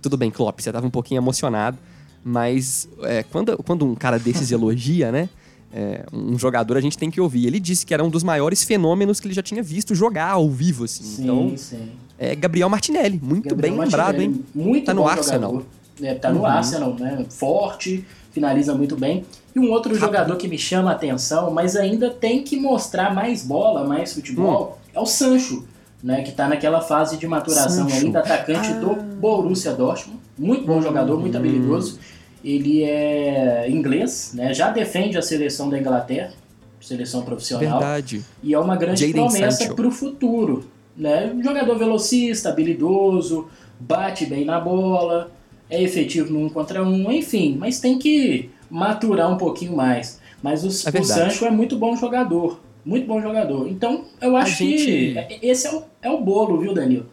[0.00, 1.78] Tudo bem, Klopp, você tava um pouquinho emocionado,
[2.24, 5.28] mas é, quando, quando um cara desses elogia, né?
[5.74, 7.46] é, um jogador a gente tem que ouvir.
[7.46, 10.50] Ele disse que era um dos maiores fenômenos que ele já tinha visto jogar ao
[10.50, 11.02] vivo, assim.
[11.02, 11.88] Sim, então, sim.
[12.18, 14.44] é Gabriel Martinelli, muito Gabriel bem lembrado, Martinelli, hein?
[14.54, 15.50] Muito Tá no Arsenal.
[15.52, 15.66] jogador.
[16.02, 16.46] É, tá no Uhum.
[16.46, 17.24] Arsenal, né?
[17.30, 19.24] Forte, finaliza muito bem.
[19.54, 20.00] E um outro Rápido.
[20.06, 24.78] jogador que me chama a atenção, mas ainda tem que mostrar mais bola, mais futebol,
[24.86, 24.90] Hum.
[24.94, 25.64] é o Sancho,
[26.02, 26.22] né?
[26.22, 28.04] Que tá naquela fase de maturação Sancho.
[28.06, 28.78] ainda, atacante Ah.
[28.80, 30.18] do Borussia Dortmund.
[30.38, 31.38] Muito bom jogador, muito Hum.
[31.38, 31.98] habilidoso.
[32.44, 34.52] Ele é inglês, né?
[34.52, 36.32] Já defende a seleção da Inglaterra,
[36.80, 37.78] seleção profissional.
[37.78, 38.24] Verdade.
[38.42, 40.64] E é uma grande Jadon promessa para o futuro.
[40.96, 41.32] Né?
[41.34, 43.46] Um jogador velocista, habilidoso,
[43.78, 45.30] bate bem na bola,
[45.72, 50.20] é efetivo no um contra um, enfim, mas tem que maturar um pouquinho mais.
[50.42, 51.04] Mas o, É o.
[51.04, 52.60] Sancho é muito bom jogador.
[52.84, 53.68] Muito bom jogador.
[53.68, 57.06] Então, eu acho gente- que esse é o, é o bolo, viu, Danilo?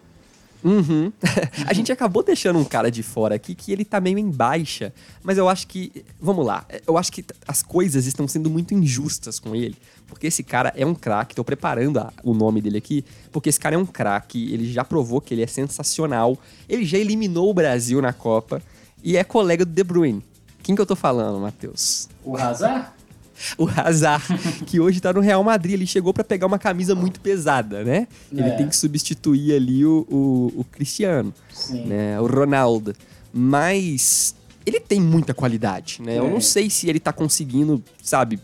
[0.62, 1.12] Uhum.
[1.66, 4.92] a gente acabou deixando um cara de fora aqui que ele tá meio em baixa.
[5.24, 6.04] Mas eu acho que.
[6.20, 6.66] Vamos lá.
[6.86, 9.78] Eu acho que as coisas estão sendo muito injustas com ele.
[10.10, 11.36] Porque esse cara é um craque.
[11.36, 13.06] Tô preparando a- o nome dele aqui.
[13.32, 14.52] Porque esse cara é um craque.
[14.54, 16.38] Ele já provou que ele é sensacional.
[16.68, 18.62] Ele já eliminou o Brasil na Copa.
[19.04, 20.22] E é colega do De Bruyne.
[20.62, 22.10] Quem que eu tô falando, Matheus?
[22.26, 22.88] O Hazard?
[23.58, 24.26] o Hazard,
[24.66, 25.76] que hoje tá no Real Madrid.
[25.76, 28.08] Ele chegou pra pegar uma camisa muito pesada, né?
[28.30, 28.56] Ele É.
[28.58, 31.86] tem que substituir ali o, o, o Cristiano, Sim.
[31.86, 32.20] né?
[32.20, 32.94] O Ronaldo.
[33.34, 36.18] Mas ele tem muita qualidade, né?
[36.20, 36.30] Eu É.
[36.30, 38.40] não sei se ele tá conseguindo, sabe,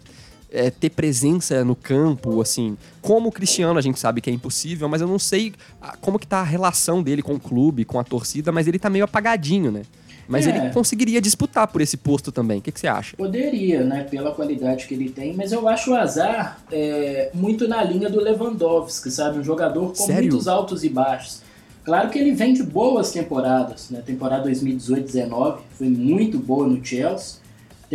[0.56, 2.78] é, ter presença no campo, assim.
[3.02, 6.18] Como o Cristiano a gente sabe que é impossível, mas eu não sei ah, como
[6.18, 9.06] que tá a relação dele com o clube, com a torcida, mas ele tá meio
[9.06, 9.82] apagadinho, né?
[10.28, 10.50] Mas É.
[10.58, 12.58] ele conseguiria disputar por esse posto também.
[12.58, 13.16] O que, que você acha?
[13.16, 17.84] Poderia, né, pela qualidade que ele tem, mas eu acho o Azar é, muito na
[17.84, 19.38] linha do Lewandowski, sabe?
[19.38, 20.30] Um jogador com Sério?
[20.32, 21.42] muitos altos e baixos.
[21.84, 24.02] Claro que ele vem de boas temporadas, né?
[24.04, 27.45] Temporada 2018-19 foi muito boa no Chelsea.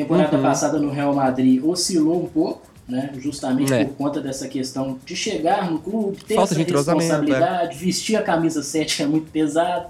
[0.02, 0.42] Temporada Uhum.
[0.42, 3.10] passada no Real Madrid oscilou um pouco, né?
[3.18, 3.84] Justamente É.
[3.84, 6.64] por conta dessa questão de chegar no clube, ter Falta essa é.
[6.64, 9.86] responsabilidade, vestir a camisa 7 que é muito pesado.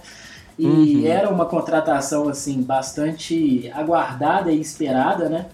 [0.59, 1.07] E Uhum.
[1.07, 5.47] era uma contratação assim bastante aguardada e esperada, né?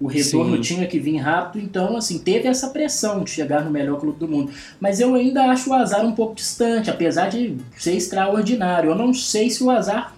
[0.00, 0.60] O retorno Sim.
[0.60, 4.28] tinha que vir rápido, então assim, teve essa pressão de chegar no melhor clube do
[4.28, 4.52] mundo.
[4.78, 8.90] Mas eu ainda acho o Azar um pouco distante, apesar de ser extraordinário.
[8.90, 10.14] Eu não sei se o Azar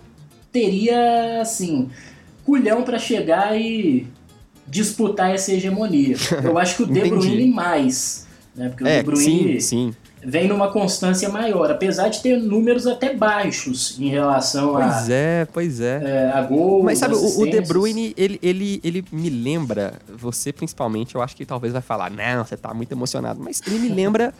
[0.52, 1.88] teria assim
[2.48, 4.06] culhão para chegar e
[4.66, 6.16] disputar essa hegemonia.
[6.42, 7.06] Eu acho que o De.
[7.06, 8.70] Bruyne mais, né?
[8.70, 9.94] Porque o É, De Bruyne sim, sim.
[10.24, 15.46] vem numa constância maior, apesar de ter números até baixos em relação a, Pois é,
[15.52, 16.00] pois é.
[16.02, 17.60] é, a gols, Mas sabe, o, o De.
[17.60, 22.46] Bruyne, ele, ele, ele me lembra, você principalmente, eu acho que talvez vai falar, não,
[22.46, 24.32] você tá muito emocionado, mas ele me lembra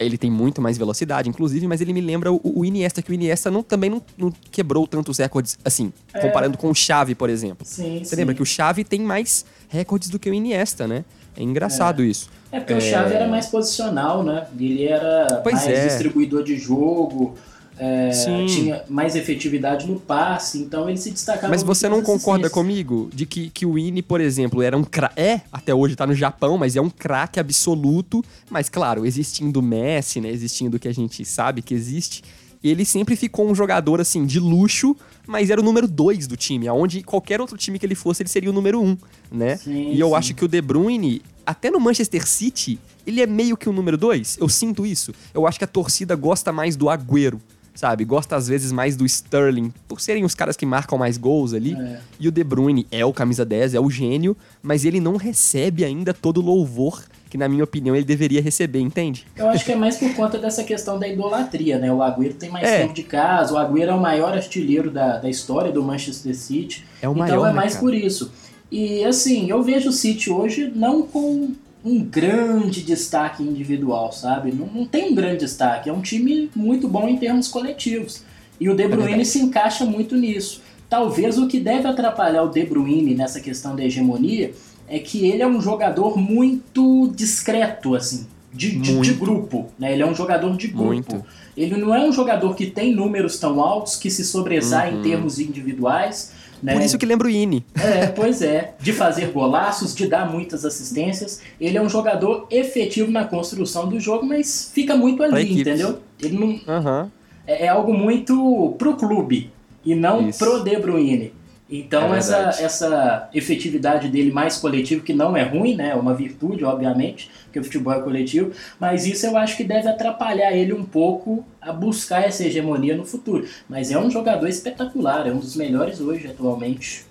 [0.00, 3.14] ele tem muito mais velocidade, inclusive, mas ele me lembra o, o Iniesta, que o
[3.14, 6.18] Iniesta não, também não, não quebrou tantos recordes, assim, É.
[6.20, 7.66] comparando com o Xavi, por exemplo.
[7.66, 8.16] Sim, Você sim.
[8.16, 11.04] lembra que o Xavi tem mais recordes do que o Iniesta, né?
[11.36, 12.28] É engraçado isso.
[12.50, 14.46] É porque o Xavi era mais posicional, né?
[14.58, 15.86] Ele era Pois mais é.
[15.86, 17.36] distribuidor de jogo,
[17.82, 18.10] é,
[18.44, 23.24] tinha mais efetividade no passe, então ele se destacava Mas você não concorda comigo de
[23.24, 25.18] que, que o Ine, por exemplo, era um craque.
[25.18, 28.22] É, até hoje tá no Japão, mas é um craque absoluto.
[28.50, 30.28] Mas, claro, existindo Messi, né?
[30.28, 32.22] Existindo o que a gente sabe que existe.
[32.62, 34.94] Ele sempre ficou um jogador, assim, de luxo,
[35.26, 36.68] mas era o número dois do time.
[36.68, 38.94] Aonde qualquer outro time que ele fosse, ele seria o número um,
[39.32, 39.56] né?
[39.56, 40.14] Sim, e eu sim.
[40.16, 43.96] acho que o De Bruyne, até no Manchester City, ele é meio que o número
[43.96, 44.36] dois.
[44.38, 45.14] Eu sinto isso.
[45.32, 47.40] Eu acho que a torcida gosta mais do Agüero,
[47.74, 48.04] sabe?
[48.04, 51.74] Gosta às vezes mais do Sterling, por serem os caras que marcam mais gols ali.
[51.74, 52.00] É.
[52.18, 55.84] E o De Bruyne é o camisa 10, é o gênio, mas ele não recebe
[55.84, 59.24] ainda todo o louvor que, na minha opinião, ele deveria receber, entende?
[59.36, 61.92] Eu acho que é mais por conta dessa questão da idolatria, né?
[61.92, 62.80] O Agüero tem mais É.
[62.82, 66.84] tempo de casa, o Agüero é o maior artilheiro da, da história do Manchester City.
[67.00, 67.84] É o então maior, é né, mais cara?
[67.84, 68.32] por isso.
[68.70, 71.52] E assim, eu vejo o City hoje não com
[71.84, 74.52] um grande destaque individual, sabe?
[74.52, 75.88] Não, não tem um grande destaque.
[75.88, 78.22] É um time muito bom em termos coletivos.
[78.60, 79.28] E o De Bruyne verdade.
[79.28, 80.60] se encaixa muito nisso.
[80.88, 84.52] Talvez o que deve atrapalhar o De Bruyne nessa questão da hegemonia
[84.88, 89.68] é que ele é um jogador muito discreto, assim, de, de, de grupo.
[89.78, 89.92] Né?
[89.92, 90.86] Ele é um jogador de grupo.
[90.86, 91.24] Muito.
[91.56, 95.38] Ele não é um jogador que tem números tão altos, que se sobressai em termos
[95.38, 96.32] individuais.
[96.62, 96.72] Né?
[96.72, 96.78] Uhum.
[96.78, 97.64] Por isso que lembra o Ine.
[97.74, 98.74] É, pois é.
[98.80, 101.40] De fazer golaços, de dar muitas assistências.
[101.60, 106.00] Ele é um jogador efetivo na construção do jogo, mas fica muito ali, entendeu?
[106.22, 107.10] Ele não, Aham.
[107.46, 109.50] é, é algo muito pro clube
[109.84, 110.38] e não Isso.
[110.38, 111.32] pro De Bruyne.
[111.70, 115.90] Então É essa, essa efetividade dele mais coletivo, que não é ruim, né?
[115.90, 119.88] É uma virtude, obviamente, porque o futebol é coletivo, mas isso eu acho que deve
[119.88, 123.46] atrapalhar ele um pouco a buscar essa hegemonia no futuro.
[123.68, 127.04] Mas é um jogador espetacular, é um dos melhores hoje atualmente.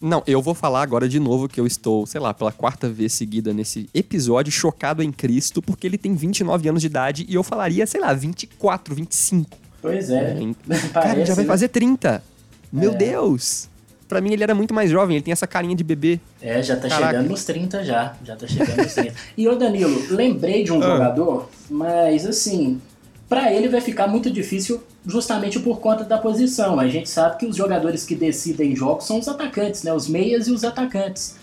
[0.00, 3.14] Não, eu vou falar agora de novo que eu estou, sei lá, pela quarta vez
[3.14, 7.42] seguida nesse episódio, chocado em Cristo, porque ele tem 29 anos de idade e eu
[7.42, 9.58] falaria, sei lá, 24, 25.
[9.80, 10.38] Pois é.
[10.38, 10.54] Hein?
[10.66, 11.48] Parece, Cara, ele já vai né?
[11.48, 12.22] fazer 30.
[12.70, 12.94] Meu É.
[12.94, 13.70] Deus!
[14.08, 16.20] Pra mim ele era muito mais jovem, ele tem essa carinha de bebê.
[16.40, 17.12] É, já tá Caraca.
[17.12, 18.14] chegando nos 30 já.
[18.24, 19.14] Já tá chegando nos 30.
[19.36, 20.86] E ô Danilo, lembrei de um Ah.
[20.86, 22.80] jogador, mas assim,
[23.28, 26.78] pra ele vai ficar muito difícil justamente por conta da posição.
[26.78, 29.92] A gente sabe que os jogadores que decidem jogos são os atacantes, né?
[29.92, 31.36] Os meias e os atacantes.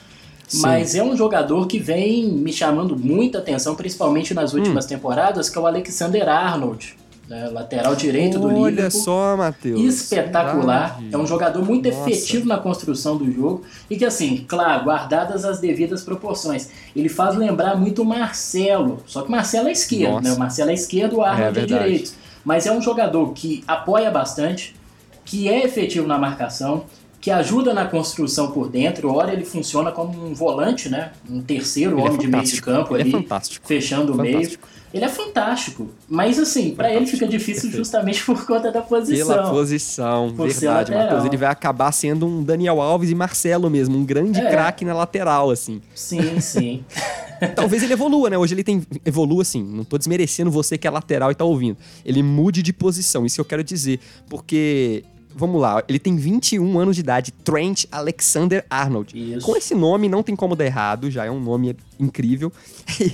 [0.47, 0.62] Sim.
[0.62, 4.60] Mas é um jogador que vem me chamando muita atenção, principalmente nas Hum.
[4.60, 6.95] últimas temporadas, que é o Alexander Arnold,
[7.34, 7.50] né?
[7.50, 9.82] lateral direito do Olha Liverpool só, Matheus.
[9.82, 10.93] espetacular.
[10.93, 11.15] Verdade.
[11.15, 12.10] É um jogador muito Nossa.
[12.10, 17.36] efetivo na construção do jogo e que, assim, claro, guardadas as devidas proporções, ele faz
[17.36, 19.02] lembrar muito o Marcelo.
[19.06, 20.30] Só que o Marcelo é esquerdo, Nossa.
[20.30, 20.36] né?
[20.36, 21.84] O Marcelo é esquerdo, o Arnold é, verdade.
[21.84, 22.12] direito.
[22.46, 24.76] Mas é um jogador que apoia bastante,
[25.26, 26.86] que é efetivo na marcação,
[27.24, 29.10] que ajuda na construção por dentro.
[29.10, 31.14] Ora, ele funciona como um volante, né?
[31.30, 32.66] Um terceiro Ele é homem de meio de fantástico.
[32.70, 33.66] campo Ele é ali, fantástico.
[33.66, 34.34] fechando o meio.
[34.34, 34.68] Fantástico.
[34.94, 35.90] Ele é fantástico.
[36.10, 37.18] Mas, assim, pra ele Fantástico.
[37.26, 39.26] fica difícil justamente por conta da posição.
[39.26, 40.92] Pela posição, Por verdade.
[40.94, 41.24] Matheus.
[41.24, 44.52] Ele vai acabar sendo um Daniel Alves e Marcelo mesmo, um grande É.
[44.52, 45.82] craque na lateral, assim.
[45.96, 46.84] Sim, sim.
[47.56, 48.38] Talvez ele evolua, né?
[48.38, 48.86] Hoje ele tem.
[49.06, 49.64] Evolua assim.
[49.64, 51.78] Não tô desmerecendo você que é lateral e tá ouvindo.
[52.06, 54.00] Ele mude de posição, isso que eu quero dizer.
[54.30, 55.04] Porque.
[55.36, 59.13] Vamos lá, ele tem 21 anos de idade, Trent Alexander Arnold.
[59.17, 59.46] Isso.
[59.46, 62.52] Com esse nome não tem como dar errado, já é um nome incrível.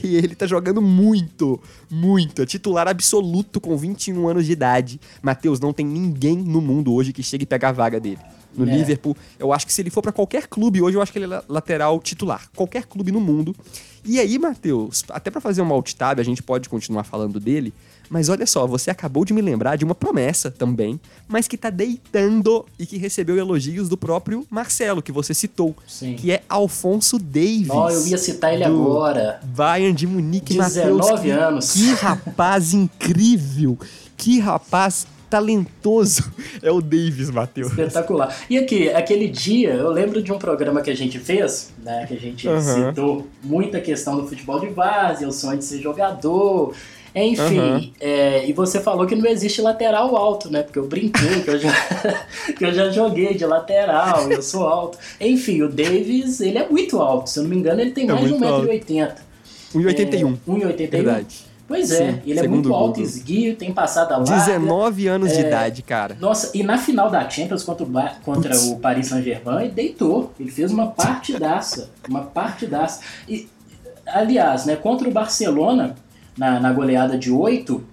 [0.03, 2.41] E ele tá jogando muito, muito.
[2.41, 4.99] É titular absoluto com 21 anos de idade.
[5.21, 8.19] Matheus, não tem ninguém no mundo hoje que chegue e pegar a vaga dele.
[8.55, 8.75] No É.
[8.75, 11.25] Liverpool, eu acho que se ele for pra qualquer clube hoje, eu acho que ele
[11.25, 12.49] é la- lateral titular.
[12.55, 13.55] Qualquer clube no mundo.
[14.03, 17.73] E aí, Matheus, até pra fazer uma alt tab, a gente pode continuar falando dele.
[18.09, 21.69] Mas olha só, você acabou de me lembrar de uma promessa também, mas que tá
[21.69, 26.15] deitando e que recebeu elogios do próprio Marcelo, que você citou, Sim.
[26.15, 27.69] que é Alfonso Davis.
[27.69, 29.39] Ó, eu ia citar ele agora.
[29.55, 31.21] Bayern de Munique, 19 Matheus.
[31.21, 31.71] que- anos.
[31.73, 33.77] Que rapaz incrível!
[34.17, 37.69] Que rapaz talentoso é o Davis, Matheus.
[37.69, 38.35] Espetacular.
[38.49, 42.05] E aqui, aquele dia, eu lembro de um programa que a gente fez, né?
[42.07, 42.89] Que a gente Aham.
[42.89, 46.73] citou muita questão do futebol de base, o sonho de ser jogador.
[47.15, 47.89] Enfim, Aham.
[47.99, 50.61] é, e você falou que não existe lateral alto, né?
[50.61, 51.71] Porque eu brinquei, que eu já,
[52.57, 54.97] que eu já joguei de lateral, eu sou alto.
[55.19, 57.29] Enfim, o Davis, ele é muito alto.
[57.29, 58.67] Se eu não me engano, ele tem É mais de muito alto.
[58.67, 59.11] 1,80m.
[59.73, 60.37] 1,81.
[60.47, 60.89] É, 1,81m?
[60.89, 61.48] Verdade.
[61.69, 63.03] Pois é, Sim, ele é muito o alto, Google.
[63.03, 64.33] esguio, tem passada larga.
[64.33, 65.47] 19 anos de É.
[65.47, 66.17] idade, cara.
[66.19, 70.33] Nossa, e na final da Champions contra o, Ba- contra o Paris Saint-Germain, ele deitou.
[70.39, 71.91] Ele fez uma partidaça.
[72.09, 73.01] uma partidaça.
[73.27, 73.47] E,
[74.05, 75.95] aliás, né, contra o Barcelona,
[76.37, 77.83] na, na goleada de 8,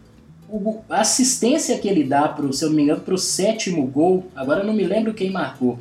[0.49, 4.25] o, a assistência que ele dá, pro, se eu não me engano, pro sétimo gol,
[4.35, 5.79] agora eu não me lembro quem marcou,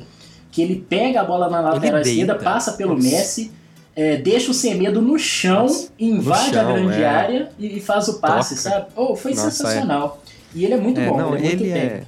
[0.52, 2.94] que ele pega a bola na lateral esquerda, passa pelo.
[2.96, 3.50] Messi,
[3.96, 7.06] é, deixa o Semedo no chão, Nossa, invade no a chão, grande é.
[7.06, 8.60] área e, e faz o passe, Toca.
[8.70, 8.86] sabe?
[8.94, 10.22] Oh, foi Nossa, sensacional.
[10.54, 11.80] E ele é muito É, bom, não, ele é muito ele é.
[11.88, 12.06] técnico.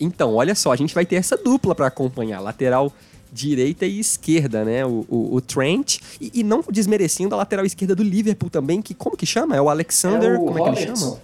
[0.00, 2.92] Então, olha só, a gente vai ter essa dupla pra acompanhar, lateral
[3.32, 4.86] direita e esquerda, né?
[4.86, 8.94] O, o, o Trent e, e não desmerecendo a lateral esquerda do Liverpool também, que
[8.94, 9.56] como que chama?
[9.56, 11.04] É o Alexander, É o como é que ele Robertson.
[11.10, 11.20] chama?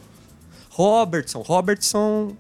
[0.71, 1.41] Robertson.
[1.43, 2.33] Robertson,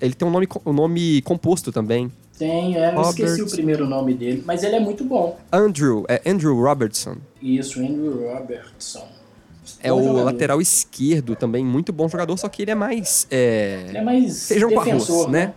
[0.00, 2.12] ele tem um nome, um nome composto também.
[2.40, 5.38] Tem, é, eu esqueci o primeiro nome dele, mas ele é muito bom.
[5.52, 7.18] Andrew, é Andrew Robertson.
[7.42, 9.06] Isso, Andrew Robertson.
[9.82, 10.24] É Bom o jogador.
[10.24, 13.26] lateral esquerdo também, muito bom jogador, só que ele é mais.
[13.30, 15.52] é, Ele é mais Feijão com arroz, né?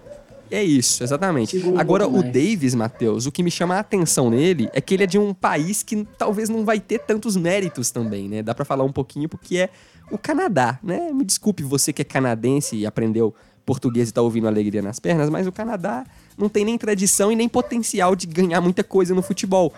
[0.52, 1.52] É isso, exatamente.
[1.58, 2.22] Segura um Agora, o.
[2.22, 5.34] Davis, Matheus, o que me chama a atenção nele é que ele é de um
[5.34, 8.44] país que talvez não vai ter tantos méritos também, né?
[8.44, 9.70] Dá pra falar um pouquinho porque é
[10.12, 11.12] o Canadá, né?
[11.14, 13.34] Me desculpe você que é canadense e aprendeu
[13.66, 16.04] português e tá ouvindo Alegria nas Pernas, mas o Canadá
[16.38, 19.74] não tem nem tradição e nem potencial de ganhar muita coisa no futebol.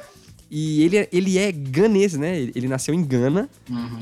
[0.50, 2.38] E ele, é- ele é ganês, né?
[2.56, 3.50] Ele nasceu em Gana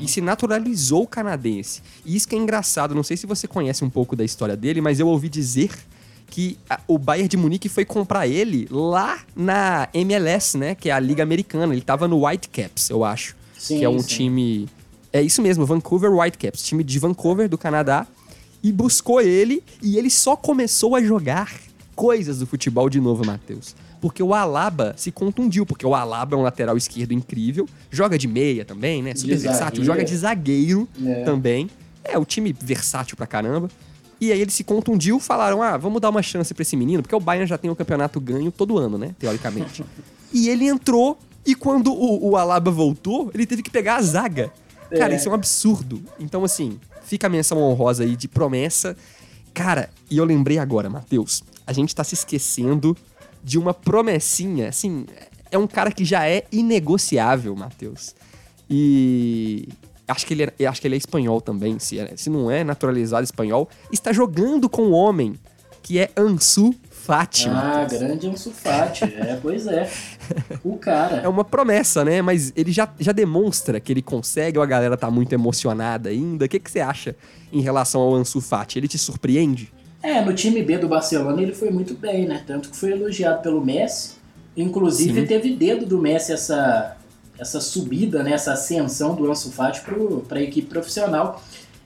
[0.00, 1.80] e se naturalizou canadense.
[2.04, 4.80] E isso que é engraçado, não sei se você conhece um pouco da história dele,
[4.80, 5.70] mas eu ouvi dizer
[6.28, 10.74] que a- o Bayern de Munique foi comprar ele lá na MLS, né?
[10.74, 11.72] Que é a Liga Americana.
[11.72, 13.34] Ele tava no Whitecaps, eu acho.
[13.58, 14.06] Sim, que é um sim.
[14.08, 14.68] time.
[15.12, 18.06] É isso mesmo, Vancouver Whitecaps, time de Vancouver, do Canadá.
[18.62, 21.52] E buscou ele e ele só começou a jogar
[21.94, 23.74] coisas do futebol de novo, Matheus.
[24.00, 28.28] Porque o Alaba se contundiu, porque o Alaba é um lateral esquerdo incrível, joga de
[28.28, 29.14] meia também, né?
[29.14, 29.84] Super De versátil, zagueiro.
[29.84, 31.24] joga de zagueiro É.
[31.24, 31.70] também.
[32.04, 33.70] É, o time versátil pra caramba.
[34.20, 37.14] E aí ele se contundiu, falaram: ah, vamos dar uma chance pra esse menino, porque
[37.14, 39.14] o Bayern já tem o campeonato ganho todo ano, né?
[39.18, 39.82] Teoricamente.
[40.32, 44.52] e ele entrou, e quando o, o Alaba voltou, ele teve que pegar a zaga.
[44.96, 45.16] Cara, É.
[45.16, 46.00] isso é um absurdo.
[46.20, 48.94] Então, assim, fica a menção honrosa aí de promessa.
[49.52, 52.96] Cara, e eu lembrei agora, Matheus, a gente tá se esquecendo
[53.42, 55.06] de uma promessinha, assim,
[55.50, 58.14] é um cara que já é inegociável, Matheus.
[58.68, 59.68] E
[60.08, 62.64] acho que ele é, acho que ele é espanhol também, se, é- se não é
[62.64, 65.34] naturalizado espanhol, está jogando com um homem
[65.82, 67.48] que é Ansu Fati.
[67.50, 68.00] Ah, Matheus.
[68.00, 69.04] grande Ansu Fati.
[69.04, 69.90] é, pois é.
[70.64, 71.16] O cara.
[71.18, 72.22] É uma promessa, né?
[72.22, 76.46] Mas ele já, já demonstra que ele consegue ou a galera tá muito emocionada ainda?
[76.46, 77.14] O que, que você acha
[77.52, 78.78] em relação ao Ansu Fati?
[78.78, 79.70] Ele te surpreende?
[80.04, 82.42] É, no time B do Barcelona ele foi muito bem, né?
[82.46, 84.12] Tanto que foi elogiado pelo Messi.
[84.56, 85.26] Inclusive Sim.
[85.26, 86.96] teve dedo do Messi essa,
[87.38, 88.32] essa subida, né?
[88.32, 89.80] essa ascensão do Ansu Fati
[90.28, 91.42] para a equipe profissional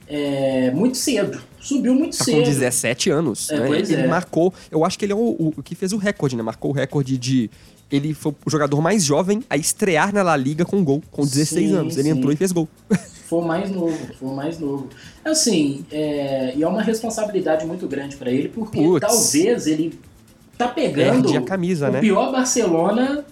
[0.07, 1.39] é, muito cedo.
[1.61, 2.37] Subiu muito Tá cedo.
[2.37, 3.79] com 17 anos, É, né?
[3.79, 4.07] ele é.
[4.07, 6.43] marcou, eu acho que ele é o, o- o que fez o recorde, né?
[6.43, 7.49] Marcou o recorde de
[7.91, 11.69] ele foi o jogador mais jovem a estrear na La Liga com gol, com 16
[11.69, 11.97] Sim, anos.
[11.97, 12.17] Ele sim.
[12.17, 12.67] entrou e fez gol.
[13.29, 14.89] Foi o mais novo, foi o mais novo.
[15.23, 19.07] Assim, é, e é uma responsabilidade muito grande para ele, porque Putz.
[19.07, 19.99] talvez ele
[20.57, 21.99] tá pegando camisa, o né?
[21.99, 23.23] pior Barcelona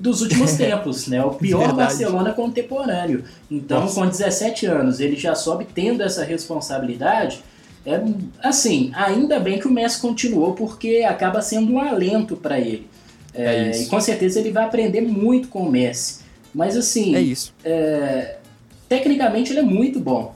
[0.00, 1.22] dos últimos tempos, né?
[1.22, 1.76] O pior Verdade.
[1.76, 3.22] Barcelona contemporâneo.
[3.50, 4.00] Então, Nossa.
[4.00, 7.42] com 17 anos, ele já sobe tendo essa responsabilidade.
[7.84, 8.00] É,
[8.42, 12.88] assim, ainda bem que o Messi continuou, porque acaba sendo um alento para ele.
[13.34, 13.82] É É, isso.
[13.82, 16.24] E com certeza ele vai aprender muito com o Messi.
[16.54, 17.52] Mas assim, É isso.
[18.88, 20.34] Tecnicamente ele é muito bom.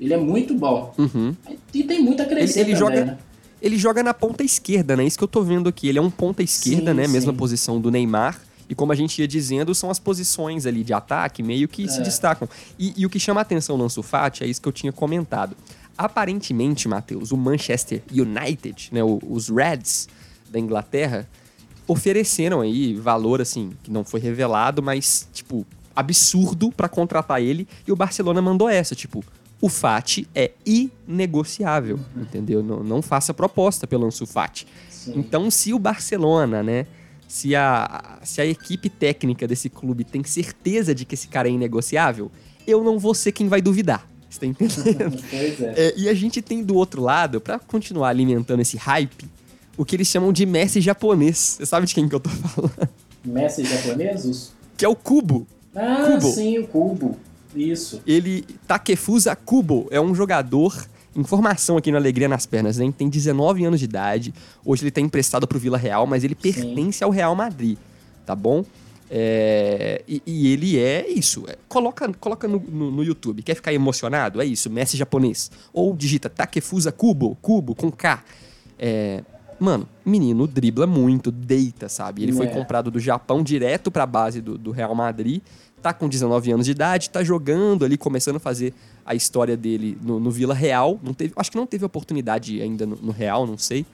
[0.00, 0.92] Ele é muito bom.
[0.98, 1.34] Uhum.
[1.72, 3.18] E tem muito a crescer Ele- ele também, joga- né?
[3.60, 5.04] Ele joga na ponta esquerda, né?
[5.04, 5.88] Isso que eu tô vendo aqui.
[5.88, 7.06] Ele é um ponta esquerda, Sim, né?
[7.06, 7.38] Mesma sim.
[7.38, 8.40] posição do Neymar.
[8.68, 12.00] E como a gente ia dizendo, são as posições ali de ataque meio que se
[12.00, 12.02] É.
[12.02, 12.48] destacam.
[12.78, 14.92] E, e o que chama a atenção no Ansu Fati é isso que eu tinha
[14.92, 15.56] comentado.
[15.96, 19.00] Aparentemente, Matheus, o Manchester United, né?
[19.04, 20.08] os Reds
[20.50, 21.28] da Inglaterra,
[21.86, 25.64] ofereceram aí valor, assim, que não foi revelado, mas, tipo,
[25.94, 27.66] absurdo pra contratar ele.
[27.86, 29.24] E o Barcelona mandou essa, tipo,
[29.60, 32.62] o Fati é inegociável, entendeu?
[32.62, 34.66] Não, não faça proposta pelo Ansu Fati.
[34.90, 35.14] Sim.
[35.16, 36.86] Então, se o Barcelona, né,
[37.28, 41.52] se a, se a equipe técnica desse clube tem certeza de que esse cara é
[41.52, 42.30] inegociável,
[42.66, 44.06] eu não vou ser quem vai duvidar.
[44.28, 45.22] Você tá entendendo?
[45.30, 45.74] Pois é.
[45.76, 49.26] É, e a gente tem do outro lado, pra continuar alimentando esse hype,
[49.76, 51.56] o que eles chamam de Messi japonês.
[51.58, 52.88] Você sabe de quem que eu tô falando?
[53.24, 54.52] Messi japonesos?
[54.76, 55.46] Que é o Kubo.
[55.74, 56.32] Ah, Kubo.
[56.32, 57.16] sim, o Cubo.
[57.54, 58.00] Isso.
[58.06, 62.92] Ele, Takefusa Kubo, é um jogador, informação aqui no Alegria nas Pernas, né?
[62.96, 64.34] Tem 19 anos de idade.
[64.64, 67.76] Hoje ele tá emprestado pro Vila Real, mas ele pertence ao Real Madrid,
[68.24, 68.64] tá bom?
[69.14, 71.44] É, e, e ele é isso.
[71.46, 73.42] é, coloca coloca no, no- no YouTube.
[73.42, 74.40] Quer ficar emocionado?
[74.40, 75.50] É isso, Messi japonês.
[75.74, 78.22] Ou digita Takefusa Kubo, Kubo com K.
[78.78, 79.22] É,
[79.60, 82.22] Mano, menino dribla muito, deita, sabe?
[82.24, 82.48] Ele foi É.
[82.48, 85.40] comprado do Japão direto pra base do, do Real Madrid.
[85.82, 88.72] Tá com 19 anos de idade, tá jogando ali, começando a fazer
[89.04, 90.98] a história dele no, no Vila Real.
[91.02, 93.84] Não teve, acho que não teve oportunidade ainda no, no Real, não sei.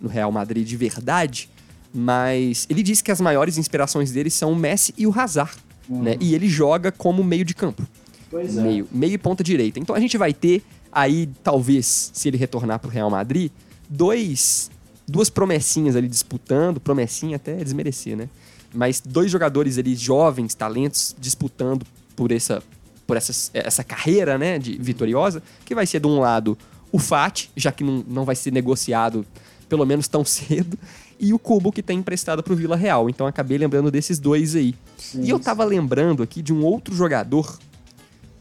[0.00, 1.48] No Real Madrid de verdade.
[1.94, 5.56] Mas ele disse que as maiores inspirações dele são o Messi e o Hazard.
[5.88, 6.16] Né?
[6.20, 7.86] E ele joga como meio de campo.
[8.30, 8.62] Pois é.
[8.62, 9.78] Meio, meio e ponta direita.
[9.78, 10.62] Então a gente vai ter
[10.92, 13.50] aí, talvez, se ele retornar pro Real Madrid,
[13.88, 14.70] dois,
[15.06, 18.28] duas promessinhas ali disputando, promessinha até desmerecer, né?
[18.72, 22.62] Mas dois jogadores ali, jovens, talentos, disputando por essa,
[23.06, 26.56] por essa, essa carreira, né, de vitoriosa, que vai ser de um lado
[26.92, 29.24] o Fati, já que não, não vai ser negociado
[29.68, 30.78] pelo menos tão cedo,
[31.18, 33.08] e o Cubo que tá emprestado pro Vila Real.
[33.08, 34.74] Então acabei lembrando desses dois aí.
[34.96, 37.58] Sim, e eu tava lembrando aqui de um outro jogador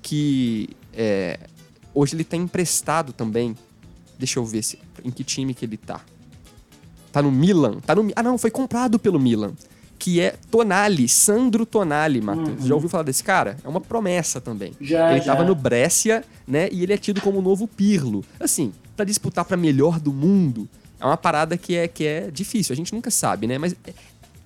[0.02, 1.40] que é,
[1.94, 3.56] hoje ele tá emprestado também.
[4.18, 6.02] Deixa eu ver se, em que time que ele tá.
[7.12, 7.80] Tá no Milan.
[7.80, 9.54] Tá no, ah, não, foi comprado pelo Milan.
[10.00, 12.62] Que é Tonali, Sandro Tonali, Matheus.
[12.62, 12.68] Uhum.
[12.68, 13.58] Já ouviu falar desse cara?
[13.64, 14.72] É uma promessa também.
[14.80, 15.34] Já, ele já.
[15.34, 16.70] tava no Brescia, né?
[16.72, 18.24] E ele é tido como o novo Pirlo.
[18.40, 20.70] Assim, pra disputar pra melhor do mundo,
[21.00, 22.74] é uma parada que é, que é difícil.
[22.74, 23.58] A gente nunca sabe, né?
[23.58, 23.94] Mas é,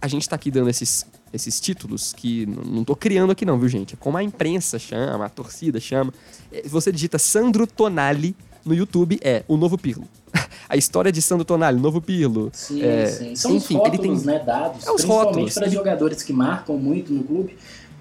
[0.01, 3.70] a gente tá aqui dando esses, esses títulos que não tô criando aqui não, viu,
[3.70, 3.93] gente?
[3.93, 6.12] É como a imprensa chama, a torcida chama.
[6.51, 8.36] É, Você digita Sandro Tonali
[8.66, 10.08] no YouTube, é o novo Pirlo.
[10.69, 12.49] a história de Sandro Tonali, novo Pirlo.
[12.53, 13.36] Sim, É, sim.
[13.36, 15.53] São enfim, os ele tem rótulos, né, dados, É, os principalmente rótulos.
[15.53, 17.55] para Ele- jogadores que marcam muito no clube.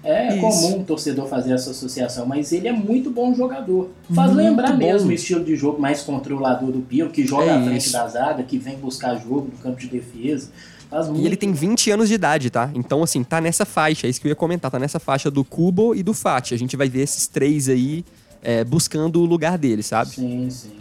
[0.05, 0.41] É Isso.
[0.41, 3.89] comum o torcedor fazer essa associação, mas ele é muito bom jogador.
[4.13, 4.77] Faz Muito lembrar bom.
[4.77, 7.93] mesmo o estilo de jogo mais controlador do Piro, que joga É à frente isso.
[7.93, 10.49] da zaga, que vem buscar jogo no campo de defesa.
[10.89, 12.69] Faz E ele tem 20 anos de idade, tá?
[12.75, 15.41] Então, assim, tá nessa faixa, é isso que eu ia comentar, tá nessa faixa do
[15.41, 16.53] Kubo e do Fati.
[16.53, 18.03] A gente vai ver esses três aí
[18.41, 20.09] é, buscando o lugar dele, sabe?
[20.11, 20.71] Sim, sim.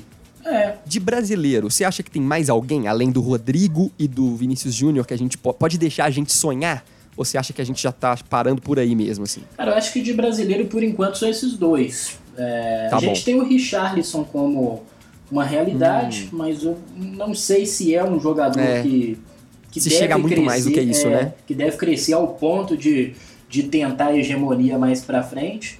[0.45, 4.75] É, De brasileiro, você acha que tem mais alguém, além do Rodrigo e do Vinícius
[4.75, 6.85] Júnior, que a gente po- pode deixar a gente sonhar?
[7.17, 9.43] Ou você acha que a gente já tá parando por aí mesmo, assim?
[9.57, 12.19] cara, eu acho que de brasileiro, por enquanto, são esses dois.
[12.37, 13.25] É, Tá a gente bom.
[13.25, 14.83] tem o Richarlison como
[15.31, 18.65] uma realidade, mas eu não sei se é um jogador Hum.
[18.65, 18.83] É.
[18.83, 19.19] que,
[19.71, 21.35] que Se deve chega muito crescer, mais do que isso, é, né?
[21.47, 23.13] Que deve crescer ao ponto de,
[23.49, 25.79] de tentar a hegemonia mais pra frente.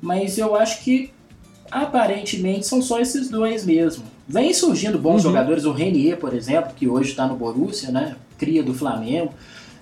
[0.00, 1.10] Mas eu acho que
[1.70, 4.04] aparentemente são só esses dois mesmo.
[4.26, 5.30] Vem surgindo bons Uhum.
[5.30, 8.16] jogadores, o Renier, por exemplo, que hoje está no Borussia, né?
[8.36, 9.32] Cria do Flamengo.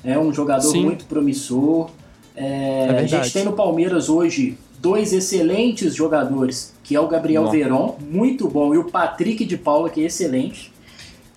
[0.05, 0.84] É um jogador Sim.
[0.84, 1.91] muito promissor.
[2.37, 7.45] É, É a gente tem no Palmeiras hoje dois excelentes jogadores, que é o Gabriel
[7.45, 7.51] Nó.
[7.51, 10.72] Veron, muito bom, e o Patrick de Paula, que é excelente.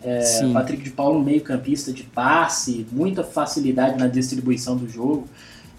[0.04, 0.54] É, Sim.
[0.54, 5.28] Patrick de Paula, um meio-campista de passe, muita facilidade na distribuição do jogo.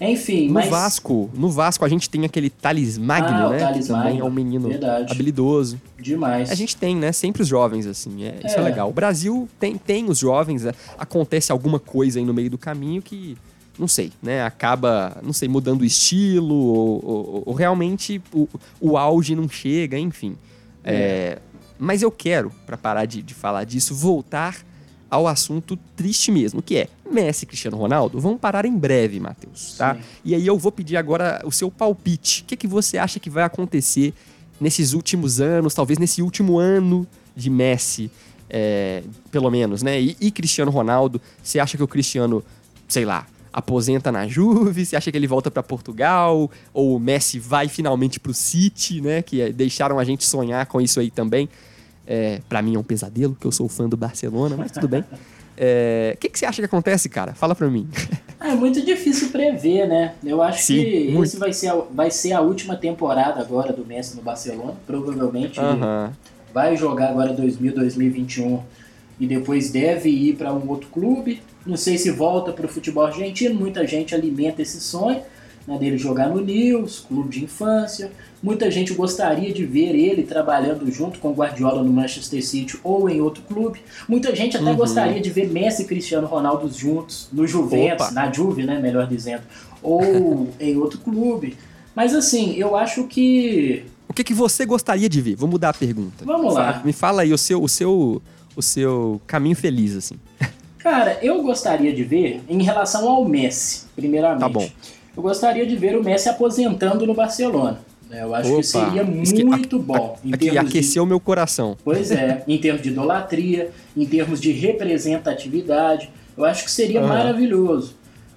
[0.01, 0.69] Enfim, No mas.
[0.69, 3.59] Vasco, no Vasco a gente tem aquele Thales Magno, Ah, né?
[3.59, 5.13] Thales que também Magno, é um menino Verdade.
[5.13, 5.81] habilidoso.
[6.01, 6.51] Demais.
[6.51, 7.13] A gente tem, né?
[7.13, 8.25] Sempre os jovens, assim.
[8.25, 8.63] É, Isso é É.
[8.63, 8.89] legal.
[8.89, 13.03] O Brasil tem, tem os jovens, é, acontece alguma coisa aí no meio do caminho
[13.03, 13.37] que,
[13.79, 14.43] não sei, né?
[14.43, 18.49] Acaba, não sei, mudando o estilo, ou, ou- ou realmente o,
[18.81, 20.35] o auge não chega, enfim.
[20.83, 21.39] É,
[21.79, 24.57] mas eu quero, pra parar de, de falar disso, voltar
[25.11, 29.75] ao assunto triste mesmo, que é Messi e Cristiano Ronaldo vão parar em breve, Matheus,
[29.77, 29.95] tá?
[29.95, 30.01] Sim.
[30.25, 32.43] E aí eu vou pedir agora o seu palpite.
[32.43, 34.15] O que, que você acha que vai acontecer
[34.61, 38.11] nesses últimos anos, talvez nesse último ano de Messi,
[38.49, 40.01] é, pelo menos, né?
[40.01, 42.45] E, e Cristiano Ronaldo, você acha que o Cristiano,
[42.87, 44.85] sei lá, aposenta na Juve?
[44.85, 46.51] Você acha que ele volta pra Portugal?
[46.73, 49.23] Ou o Messi vai finalmente pro City, né?
[49.23, 51.49] Que é, deixaram a gente sonhar com isso aí também.
[52.13, 55.05] É, para mim é um pesadelo, que eu sou fã do Barcelona, mas tudo bem.
[55.57, 57.35] É, O que, que você acha que acontece, cara?
[57.35, 57.89] Fala pra mim.
[58.41, 60.15] Ah, é muito difícil prever, né?
[60.25, 61.25] Eu acho Sim, que muito.
[61.27, 64.75] esse vai ser, a, vai ser a última temporada agora do Messi no Barcelona.
[64.89, 66.13] Provavelmente Aham.
[66.53, 68.61] vai jogar agora 2000, 2021
[69.21, 71.41] e depois deve ir para um outro clube.
[71.65, 73.55] Não sei se volta para o futebol argentino.
[73.55, 75.23] Muita gente alimenta esse sonho
[75.65, 78.11] né, dele jogar no Nils, clube de infância.
[78.43, 83.09] Muita gente gostaria de ver ele trabalhando junto com o Guardiola no Manchester City ou
[83.09, 83.81] em outro clube.
[84.09, 84.77] Muita gente até Uhum.
[84.77, 88.15] gostaria de ver Messi e Cristiano Ronaldo juntos no Juventus, Opa.
[88.15, 89.43] na Juve, né, melhor dizendo,
[89.83, 91.57] ou em outro clube.
[91.95, 95.37] Mas assim, eu acho que O que, que você gostaria de ver?
[95.37, 96.25] Vou mudar a pergunta.
[96.25, 96.81] Vamos lá.
[96.85, 98.23] Me fala aí o seu, o seu,
[98.57, 100.15] o seu caminho feliz, assim.
[100.79, 104.41] Cara, eu gostaria de ver, em relação ao Messi, primeiramente.
[104.41, 104.67] Tá bom.
[105.15, 107.81] Eu gostaria de ver o Messi aposentando no Barcelona.
[108.11, 108.23] Né?
[108.23, 110.19] Eu acho que Opa, seria que- muito bom.
[110.25, 111.77] em Aqui termos de- aqueceu meu coração.
[111.85, 116.11] Pois é, em termos de idolatria, em termos de representatividade.
[116.37, 117.09] Eu acho que seria Aham.
[117.09, 117.95] maravilhoso.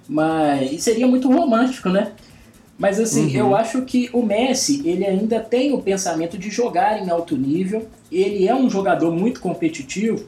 [0.08, 2.12] Mas e seria muito romântico, né?
[2.78, 3.36] Mas assim, Uhum.
[3.36, 7.86] eu acho que o Messi, ele ainda tem o pensamento de jogar em alto nível.
[8.10, 10.24] Ele é um jogador muito competitivo.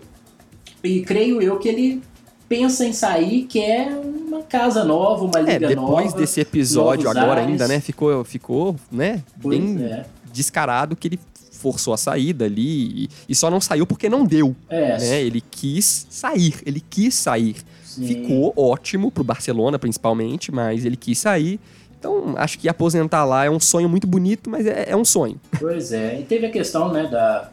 [0.82, 2.02] E creio eu que ele
[2.48, 3.88] pensa em sair, quer
[4.26, 5.96] uma casa nova, uma É, liga nova.
[5.96, 7.50] depois desse episódio agora ares.
[7.50, 7.80] ainda, né?
[7.80, 9.22] Ficou, ficou né?
[9.40, 10.04] Pois bem é.
[10.32, 11.20] descarado que ele
[11.52, 14.54] forçou a saída ali e, e só não saiu porque não deu.
[14.68, 15.22] É, né?
[15.22, 17.56] Ele quis sair, ele quis sair.
[17.84, 18.06] sim.
[18.06, 21.58] Ficou ótimo pro Barcelona, principalmente, mas ele quis sair.
[21.98, 25.40] Então, acho que aposentar lá é um sonho muito bonito, mas é, é um sonho.
[25.58, 27.50] Pois é, e teve a questão né, da,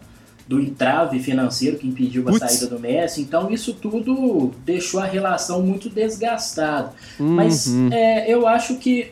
[0.47, 2.39] do entrave financeiro que impediu a Putz.
[2.51, 6.91] saída do Messi, então isso tudo deixou a relação muito desgastada.
[7.17, 7.89] Mas Uhum.
[7.93, 9.11] é, eu acho que,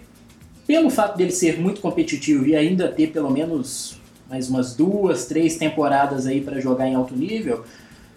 [0.68, 3.98] pelo fato dele ser muito competitivo e ainda ter pelo menos
[4.30, 7.64] mais umas duas, três temporadas aí para jogar em alto nível,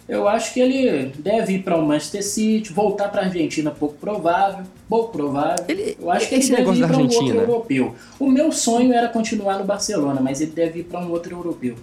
[0.07, 3.95] eu acho que ele deve ir para o Manchester City, voltar para a Argentina, pouco
[3.95, 5.65] provável, pouco provável.
[5.67, 7.95] Ele- eu acho que ele deve ir para um outro europeu.
[8.19, 11.75] O meu sonho era continuar no Barcelona, mas ele deve ir para um outro europeu.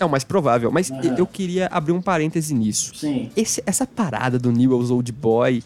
[0.00, 0.70] É o mais provável.
[0.72, 1.14] Mas Aham.
[1.18, 2.92] eu queria abrir um parêntese nisso.
[2.94, 3.30] Sim.
[3.36, 5.62] Esse- essa parada do Newell's Old Boy.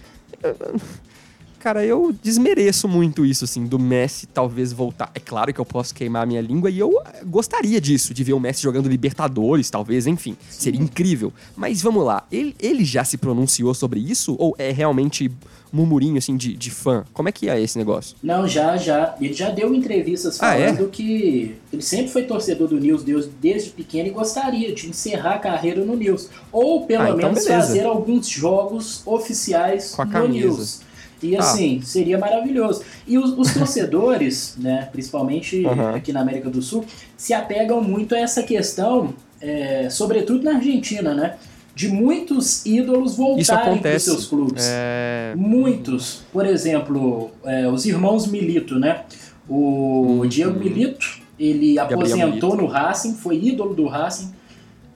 [1.59, 5.11] Cara, eu desmereço muito isso, assim, do Messi talvez voltar.
[5.15, 8.23] É claro que eu posso queimar a minha língua e eu eh, gostaria disso, de
[8.23, 10.37] ver o Messi jogando Libertadores, talvez, enfim.
[10.49, 11.33] Seria incrível.
[11.57, 14.37] Mas vamos lá, ele, ele já se pronunciou sobre isso?
[14.39, 15.31] Ou é realmente
[15.73, 17.05] murmurinho, assim, de, de fã?
[17.13, 18.17] Como é que é esse negócio?
[18.23, 19.17] Não, já, já.
[19.21, 20.73] Ele já deu entrevistas Ah, é?
[20.73, 25.35] falando que ele sempre foi torcedor do News Deus desde pequeno e gostaria de encerrar
[25.35, 26.29] a carreira no News.
[26.53, 27.67] Ou pelo Ah, então menos beleza.
[27.67, 30.47] fazer alguns jogos oficiais Com a no camisa.
[30.47, 30.88] News.
[31.23, 31.41] E Tá.
[31.41, 32.83] assim, seria maravilhoso.
[33.07, 35.95] E os, os torcedores, né, principalmente Aham.
[35.97, 36.85] aqui na América do Sul,
[37.17, 41.35] se apegam muito a essa questão, é, sobretudo na Argentina, né?
[41.75, 44.65] De muitos ídolos Isso voltarem para seus clubes.
[44.69, 45.33] É.
[45.37, 46.23] Muitos.
[46.33, 49.03] Por exemplo, é, os irmãos Milito, né?
[49.49, 51.75] O Diego Milito, ele Uhum.
[51.77, 52.57] Gabriel aposentou Milito.
[52.57, 54.33] no Racing, foi ídolo do Racing.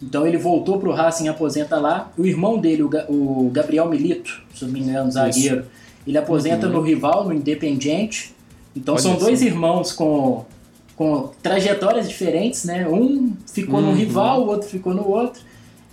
[0.02, 2.10] Então ele voltou pro Racing e aposenta lá.
[2.18, 5.64] O irmão dele, o, Ga- o Gabriel Milito, se eu não me engano, zagueiro,
[6.06, 8.34] ele aposenta no rival, no Independiente.
[8.76, 9.00] Então Uhum.
[9.00, 10.44] Olha são dois irmãos com,
[10.96, 12.86] com trajetórias diferentes, né?
[12.88, 13.94] Um ficou no Uhum.
[13.94, 15.42] rival, o outro ficou no outro.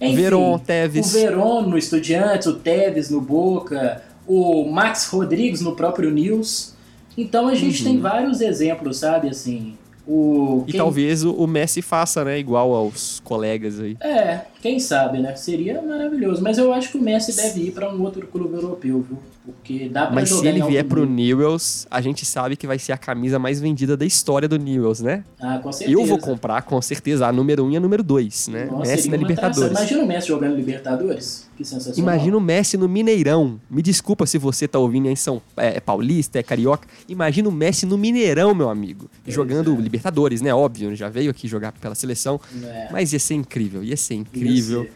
[0.02, 1.08] Enfim, Veron, Tevez.
[1.08, 6.74] o Veron no Estudiantes, o Tevez no Boca, o Max Rodrigues no próprio News.
[7.18, 9.74] Então a gente tem vários exemplos, sabe, assim.
[10.08, 10.64] O, Uhum.
[10.68, 12.40] E quem- talvez o, o Messi faça, né?
[12.40, 13.98] Igual aos colegas aí.
[14.00, 15.36] É, quem sabe, né?
[15.36, 16.42] Seria maravilhoso.
[16.42, 19.18] Mas eu acho que o Messi deve ir para um outro clube europeu, viu?
[19.46, 21.06] Porque dá pra Mas jogar se ele vier pro.
[21.06, 25.02] Newells, a gente sabe que vai ser a camisa mais vendida da história do Newells,
[25.04, 25.24] né?
[25.40, 26.00] Ah, com certeza.
[26.00, 28.66] Eu vou comprar, com certeza, a número 1 um e a número 2, né?
[28.66, 29.18] Nossa, Messi na.
[29.18, 29.72] Libertadores.
[29.72, 31.50] Imagina o Messi jogando Libertadores.
[31.58, 32.00] Que sensacional.
[32.00, 33.60] Imagina o Messi no Mineirão.
[33.70, 36.88] Me desculpa se você tá ouvindo aí em São é, é paulista, é carioca.
[37.08, 39.10] Imagina o Messi no Mineirão, meu amigo.
[39.24, 39.82] Pois jogando é.
[39.82, 40.54] Libertadores, né?
[40.54, 42.40] Óbvio, já veio aqui jogar pela seleção.
[42.64, 42.88] É.
[42.92, 44.49] Mas ia ser incrível, ia ser incrível.
[44.58, 44.92] Ser.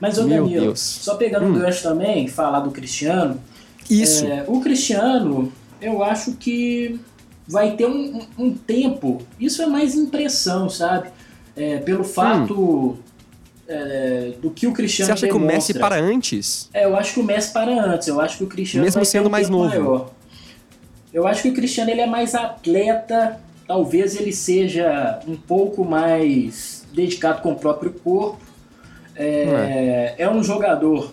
[0.00, 0.80] Mas, ô Meu Danilo, Deus.
[0.80, 1.58] só pegando um Hum.
[1.58, 3.40] gancho também, falar do Cristiano.
[3.88, 4.26] Isso.
[4.26, 6.98] É, o Cristiano, eu acho que
[7.46, 9.20] vai ter um, um- um tempo.
[9.38, 11.08] Isso é mais impressão, sabe?
[11.56, 12.98] É, pelo fato
[13.68, 15.56] é, do que o Cristiano Você acha que o demonstra.
[15.56, 16.68] Messi para antes?
[16.74, 18.08] É, eu acho que o Messi para antes.
[18.08, 19.68] Eu acho que o Cristiano Mesmo sendo um mais novo.
[19.68, 20.10] maior.
[21.12, 23.38] Eu acho que o Cristiano ele é mais atleta.
[23.66, 28.38] Talvez ele seja um pouco mais dedicado com o próprio corpo.
[29.16, 31.10] É, é um jogador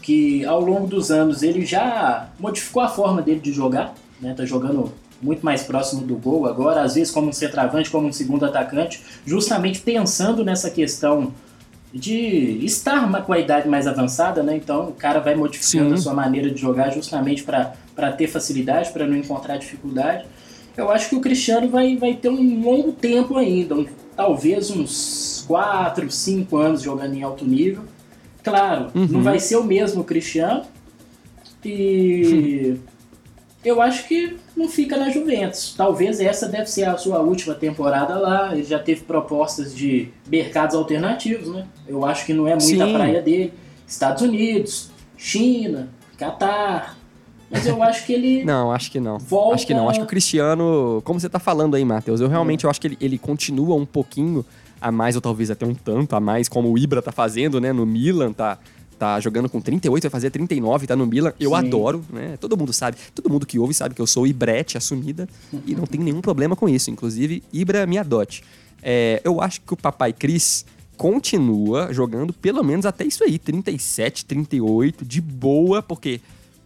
[0.00, 4.34] que ao longo dos anos ele já modificou a forma dele de jogar, né?
[4.36, 8.12] Tá jogando muito mais próximo do gol agora, às vezes como um centroavante, como um
[8.12, 11.32] segundo atacante, justamente pensando nessa questão
[11.94, 14.56] de estar uma- com a idade mais avançada, né?
[14.56, 15.94] Então o cara vai modificando Sim.
[15.94, 20.24] a sua maneira de jogar justamente para ter facilidade, para não encontrar dificuldade.
[20.76, 23.86] Eu acho que o Cristiano vai, vai ter um longo tempo ainda, um-
[24.22, 27.82] talvez uns 4, 5 anos jogando em alto nível.
[28.44, 29.06] Claro, Uhum.
[29.08, 30.62] não vai ser o mesmo Cristiano.
[31.64, 32.76] E
[33.64, 35.74] eu acho que não fica na Juventus.
[35.76, 38.52] Talvez essa deve ser a sua última temporada lá.
[38.52, 41.66] Ele já teve propostas de mercados alternativos, né?
[41.86, 42.92] Eu acho que não é muito a Sim.
[42.92, 43.52] praia dele.
[43.86, 46.96] Estados Unidos, China, Catar.
[47.52, 49.18] Mas eu acho que ele Não, acho que não.
[49.18, 49.56] volta.
[49.56, 49.88] Acho que não.
[49.88, 52.86] Acho que o Cristiano, como você tá falando aí, Matheus, eu realmente eu acho que
[52.88, 54.44] ele, ele continua um pouquinho
[54.80, 57.72] a mais, ou talvez até um tanto a mais, como o Ibra tá fazendo, né?
[57.72, 58.58] No Milan, tá,
[58.98, 61.32] tá jogando com 38, vai fazer 39, tá no Milan.
[61.38, 61.56] Eu Sim.
[61.56, 62.36] adoro, né?
[62.40, 65.28] Todo mundo sabe, todo mundo que ouve sabe que eu sou Ibrete assumida
[65.66, 66.90] e não tem nenhum problema com isso.
[66.90, 68.42] Inclusive, Ibra me adote.
[68.82, 70.64] É, eu acho que o papai Cris
[70.96, 76.20] continua jogando pelo menos até isso aí, 37, 38, de boa, porque,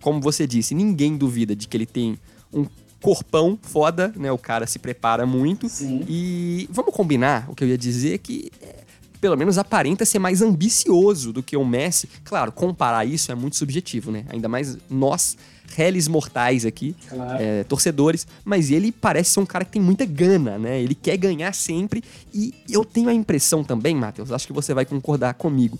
[0.07, 2.17] como você disse, ninguém duvida de que ele tem
[2.53, 2.65] um
[3.03, 4.31] corpão foda, né?
[4.31, 5.69] O cara se prepara muito.
[5.69, 6.05] Sim.
[6.09, 8.85] E vamos combinar, o que eu ia dizer é que é,
[9.21, 12.09] pelo menos aparenta ser mais ambicioso do que o Messi.
[12.23, 14.25] Claro, comparar isso é muito subjetivo, né?
[14.29, 15.37] Ainda mais nós,
[15.75, 17.43] réis mortais aqui, Claro.
[17.43, 20.81] é, torcedores, mas ele parece ser um cara que tem muita gana, né?
[20.81, 24.87] Ele quer ganhar sempre e eu tenho a impressão também, Matheus, acho que você vai
[24.87, 25.77] concordar comigo,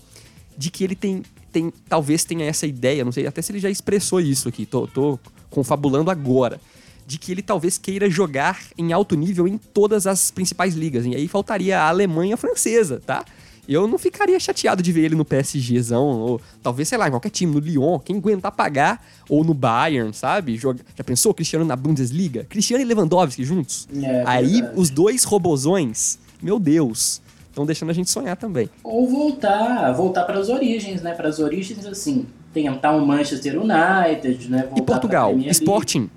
[0.57, 1.23] de que ele tem,
[1.57, 4.85] tem talvez tenha essa ideia, não sei até se ele já expressou isso aqui, tô,
[4.85, 6.61] tô confabulando agora,
[7.07, 11.15] de que ele talvez queira jogar em alto nível em todas as principais ligas, e
[11.15, 13.25] aí faltaria a Alemanha a francesa, tá?
[13.67, 17.31] Eu não ficaria chateado de ver ele no PSGzão, ou talvez, sei lá, em qualquer
[17.31, 20.55] time, no Lyon, quem aguentar pagar, ou no Bayern, sabe?
[20.55, 20.79] Joga...
[20.95, 22.45] Já pensou Cristiano na Bundesliga?
[22.45, 23.85] Cristiano e Lewandowski juntos?
[23.93, 24.79] É, Aí, verdade.
[24.79, 27.21] os dois robozões, meu Deus,
[27.57, 28.69] estão deixando a gente sonhar também.
[28.83, 31.13] Ou voltar, voltar para as origens, né?
[31.13, 34.59] Para as origens, assim, tentar um Manchester United, né?
[34.69, 35.35] Voltar E Portugal.
[35.49, 36.09] Sporting,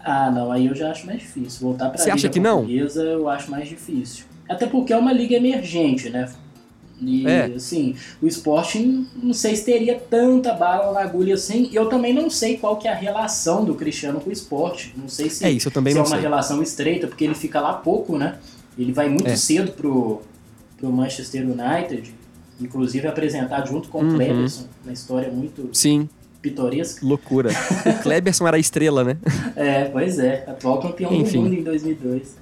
[0.00, 1.60] Ah, não, aí eu já acho mais difícil.
[1.60, 2.66] Voltar para Você acha que não?
[2.68, 4.24] eu acho mais difícil.
[4.48, 6.30] Até porque é uma liga emergente, né?
[7.00, 7.44] E, É.
[7.54, 11.68] assim, o Sporting, não sei se teria tanta bala na agulha assim.
[11.70, 14.94] E eu também não sei qual que é a relação do Cristiano com o esporte.
[14.96, 16.22] Não sei se, É isso, eu também se não é uma sei.
[16.22, 18.36] relação estreita, porque ele fica lá pouco, né?
[18.78, 19.36] Ele vai muito É.
[19.36, 20.22] cedo pro,
[20.78, 22.14] pro Manchester United.
[22.60, 24.10] Inclusive apresentado junto com Uhum.
[24.10, 26.08] o Cleberson, uma história muito sim,
[26.42, 27.06] pitoresca.
[27.06, 27.50] loucura.
[27.50, 29.16] o Kleberson era a estrela, né?
[29.54, 31.36] É, pois é, atual campeão Enfim.
[31.38, 32.36] do mundo em 2002.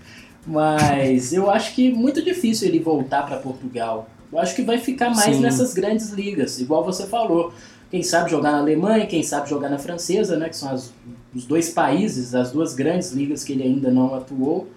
[0.46, 4.08] Mas eu acho que muito difícil ele voltar para Portugal.
[4.32, 5.42] Eu acho que vai ficar mais Sim.
[5.42, 7.52] nessas grandes ligas, igual você falou.
[7.90, 10.92] Quem sabe jogar na Alemanha, quem sabe jogar na francesa, né, que são as-
[11.34, 14.68] os dois países, as duas grandes ligas que ele ainda não atuou.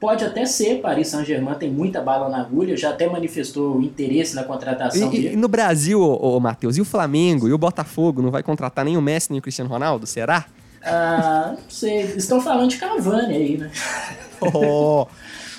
[0.00, 4.42] Pode até ser, Paris Saint-Germain tem muita bala na agulha, já até manifestou interesse na
[4.42, 5.36] contratação E, e- e dele.
[5.36, 8.96] no Brasil, ô, ô Matheus, e o Flamengo e o Botafogo não vai contratar nem
[8.96, 10.06] o Messi nem o Cristiano Ronaldo?
[10.06, 10.46] Será?
[10.82, 13.70] Ah, não sei, estão falando de Cavani aí, né?
[14.42, 15.06] Oh,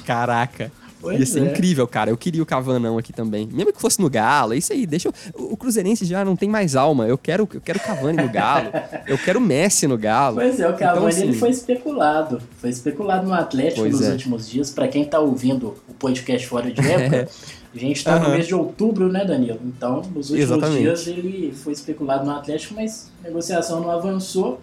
[0.08, 0.72] caraca.
[1.02, 1.52] Pois Ia ser é.
[1.52, 2.12] incrível, cara.
[2.12, 3.50] Eu queria o Cavanão aqui também.
[3.52, 4.86] Mesmo que fosse no Galo, é isso aí.
[4.86, 5.14] Deixa eu...
[5.36, 7.08] O Cruzeirense já não tem mais alma.
[7.08, 8.70] Eu quero, eu quero Cavani no Galo.
[9.08, 10.36] Eu quero o Messi no Galo.
[10.36, 12.40] Pois é, o Cavani Então, assim, ele foi especulado.
[12.60, 14.12] Foi especulado no Atlético Pois nos é.
[14.12, 14.70] últimos dias.
[14.70, 17.28] Pra quem tá ouvindo o podcast fora de época,
[17.74, 18.36] a gente tá no Aham.
[18.36, 19.60] mês de outubro, né, Danilo?
[19.66, 20.82] Então, nos últimos Exatamente.
[20.82, 24.60] dias ele foi especulado no Atlético, mas a negociação não avançou.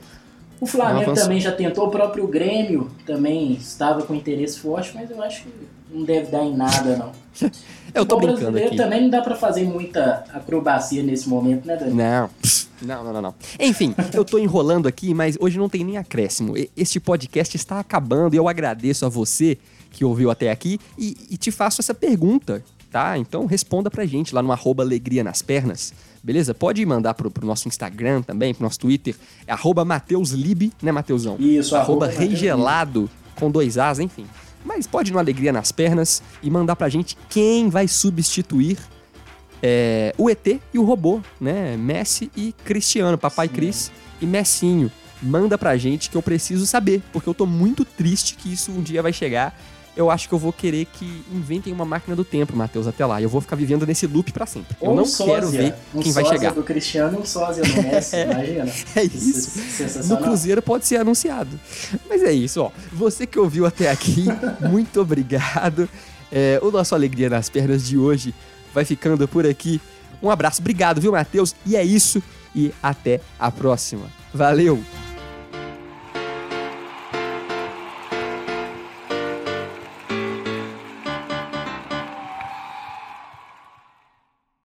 [0.61, 5.23] O Flamengo também já tentou, o próprio Grêmio também estava com interesse forte, mas eu
[5.23, 5.49] acho que
[5.91, 7.13] não deve dar em nada, não.
[7.95, 8.77] Eu tô O brincando aqui.
[8.77, 11.97] também não dá pra fazer muita acrobacia nesse momento, né, Danilo?
[11.97, 12.31] Não.
[12.83, 13.35] Não, não, não, não.
[13.59, 16.55] Enfim, eu tô enrolando aqui, mas hoje não tem nem acréscimo.
[16.77, 19.57] Este podcast está acabando e eu agradeço a você
[19.91, 23.19] que ouviu até aqui e, e te faço essa pergunta, tá?
[23.19, 26.55] Então responda pra gente lá no arroba alegria nas pernas, beleza?
[26.55, 29.15] Pode mandar pro, pro nosso Instagram também, pro nosso Twitter,
[29.47, 31.37] é arroba mateuslib, né, Mateusão?
[31.39, 34.27] Isso, arroba arroba reigelado, com dois As, enfim.
[34.65, 38.79] Mas pode ir no Alegria nas Pernas e mandar pra gente quem vai substituir
[39.63, 41.77] é, o ET e o robô, né?
[41.77, 44.91] Messi e Cristiano, Papai Cris e Messinho.
[45.21, 48.83] Manda pra gente que eu preciso saber, porque eu tô muito triste que isso um
[48.83, 49.59] dia vai chegar.
[49.99, 53.21] Eu acho que eu vou querer que inventem uma máquina do tempo, Matheus, até lá.
[53.21, 54.77] Eu vou ficar vivendo nesse loop pra sempre.
[54.81, 56.55] Eu Ou não um sósia, quero ver um quem vai chegar.
[56.55, 58.73] do Cristiano um sósia do Messi, imagina.
[58.95, 59.59] É isso.
[59.59, 60.23] No Sensacional.
[60.23, 61.59] Cruzeiro pode ser anunciado.
[62.09, 62.71] Mas é isso, ó.
[62.93, 64.27] Você que ouviu até aqui,
[64.71, 65.89] muito obrigado.
[66.31, 68.33] É, o nosso Alegria nas Pernas de hoje
[68.73, 69.81] vai ficando por aqui.
[70.23, 71.57] Um abraço, obrigado, viu, Matheus?
[71.67, 72.23] E é isso,
[72.55, 74.07] e até a próxima.
[74.33, 74.81] Valeu!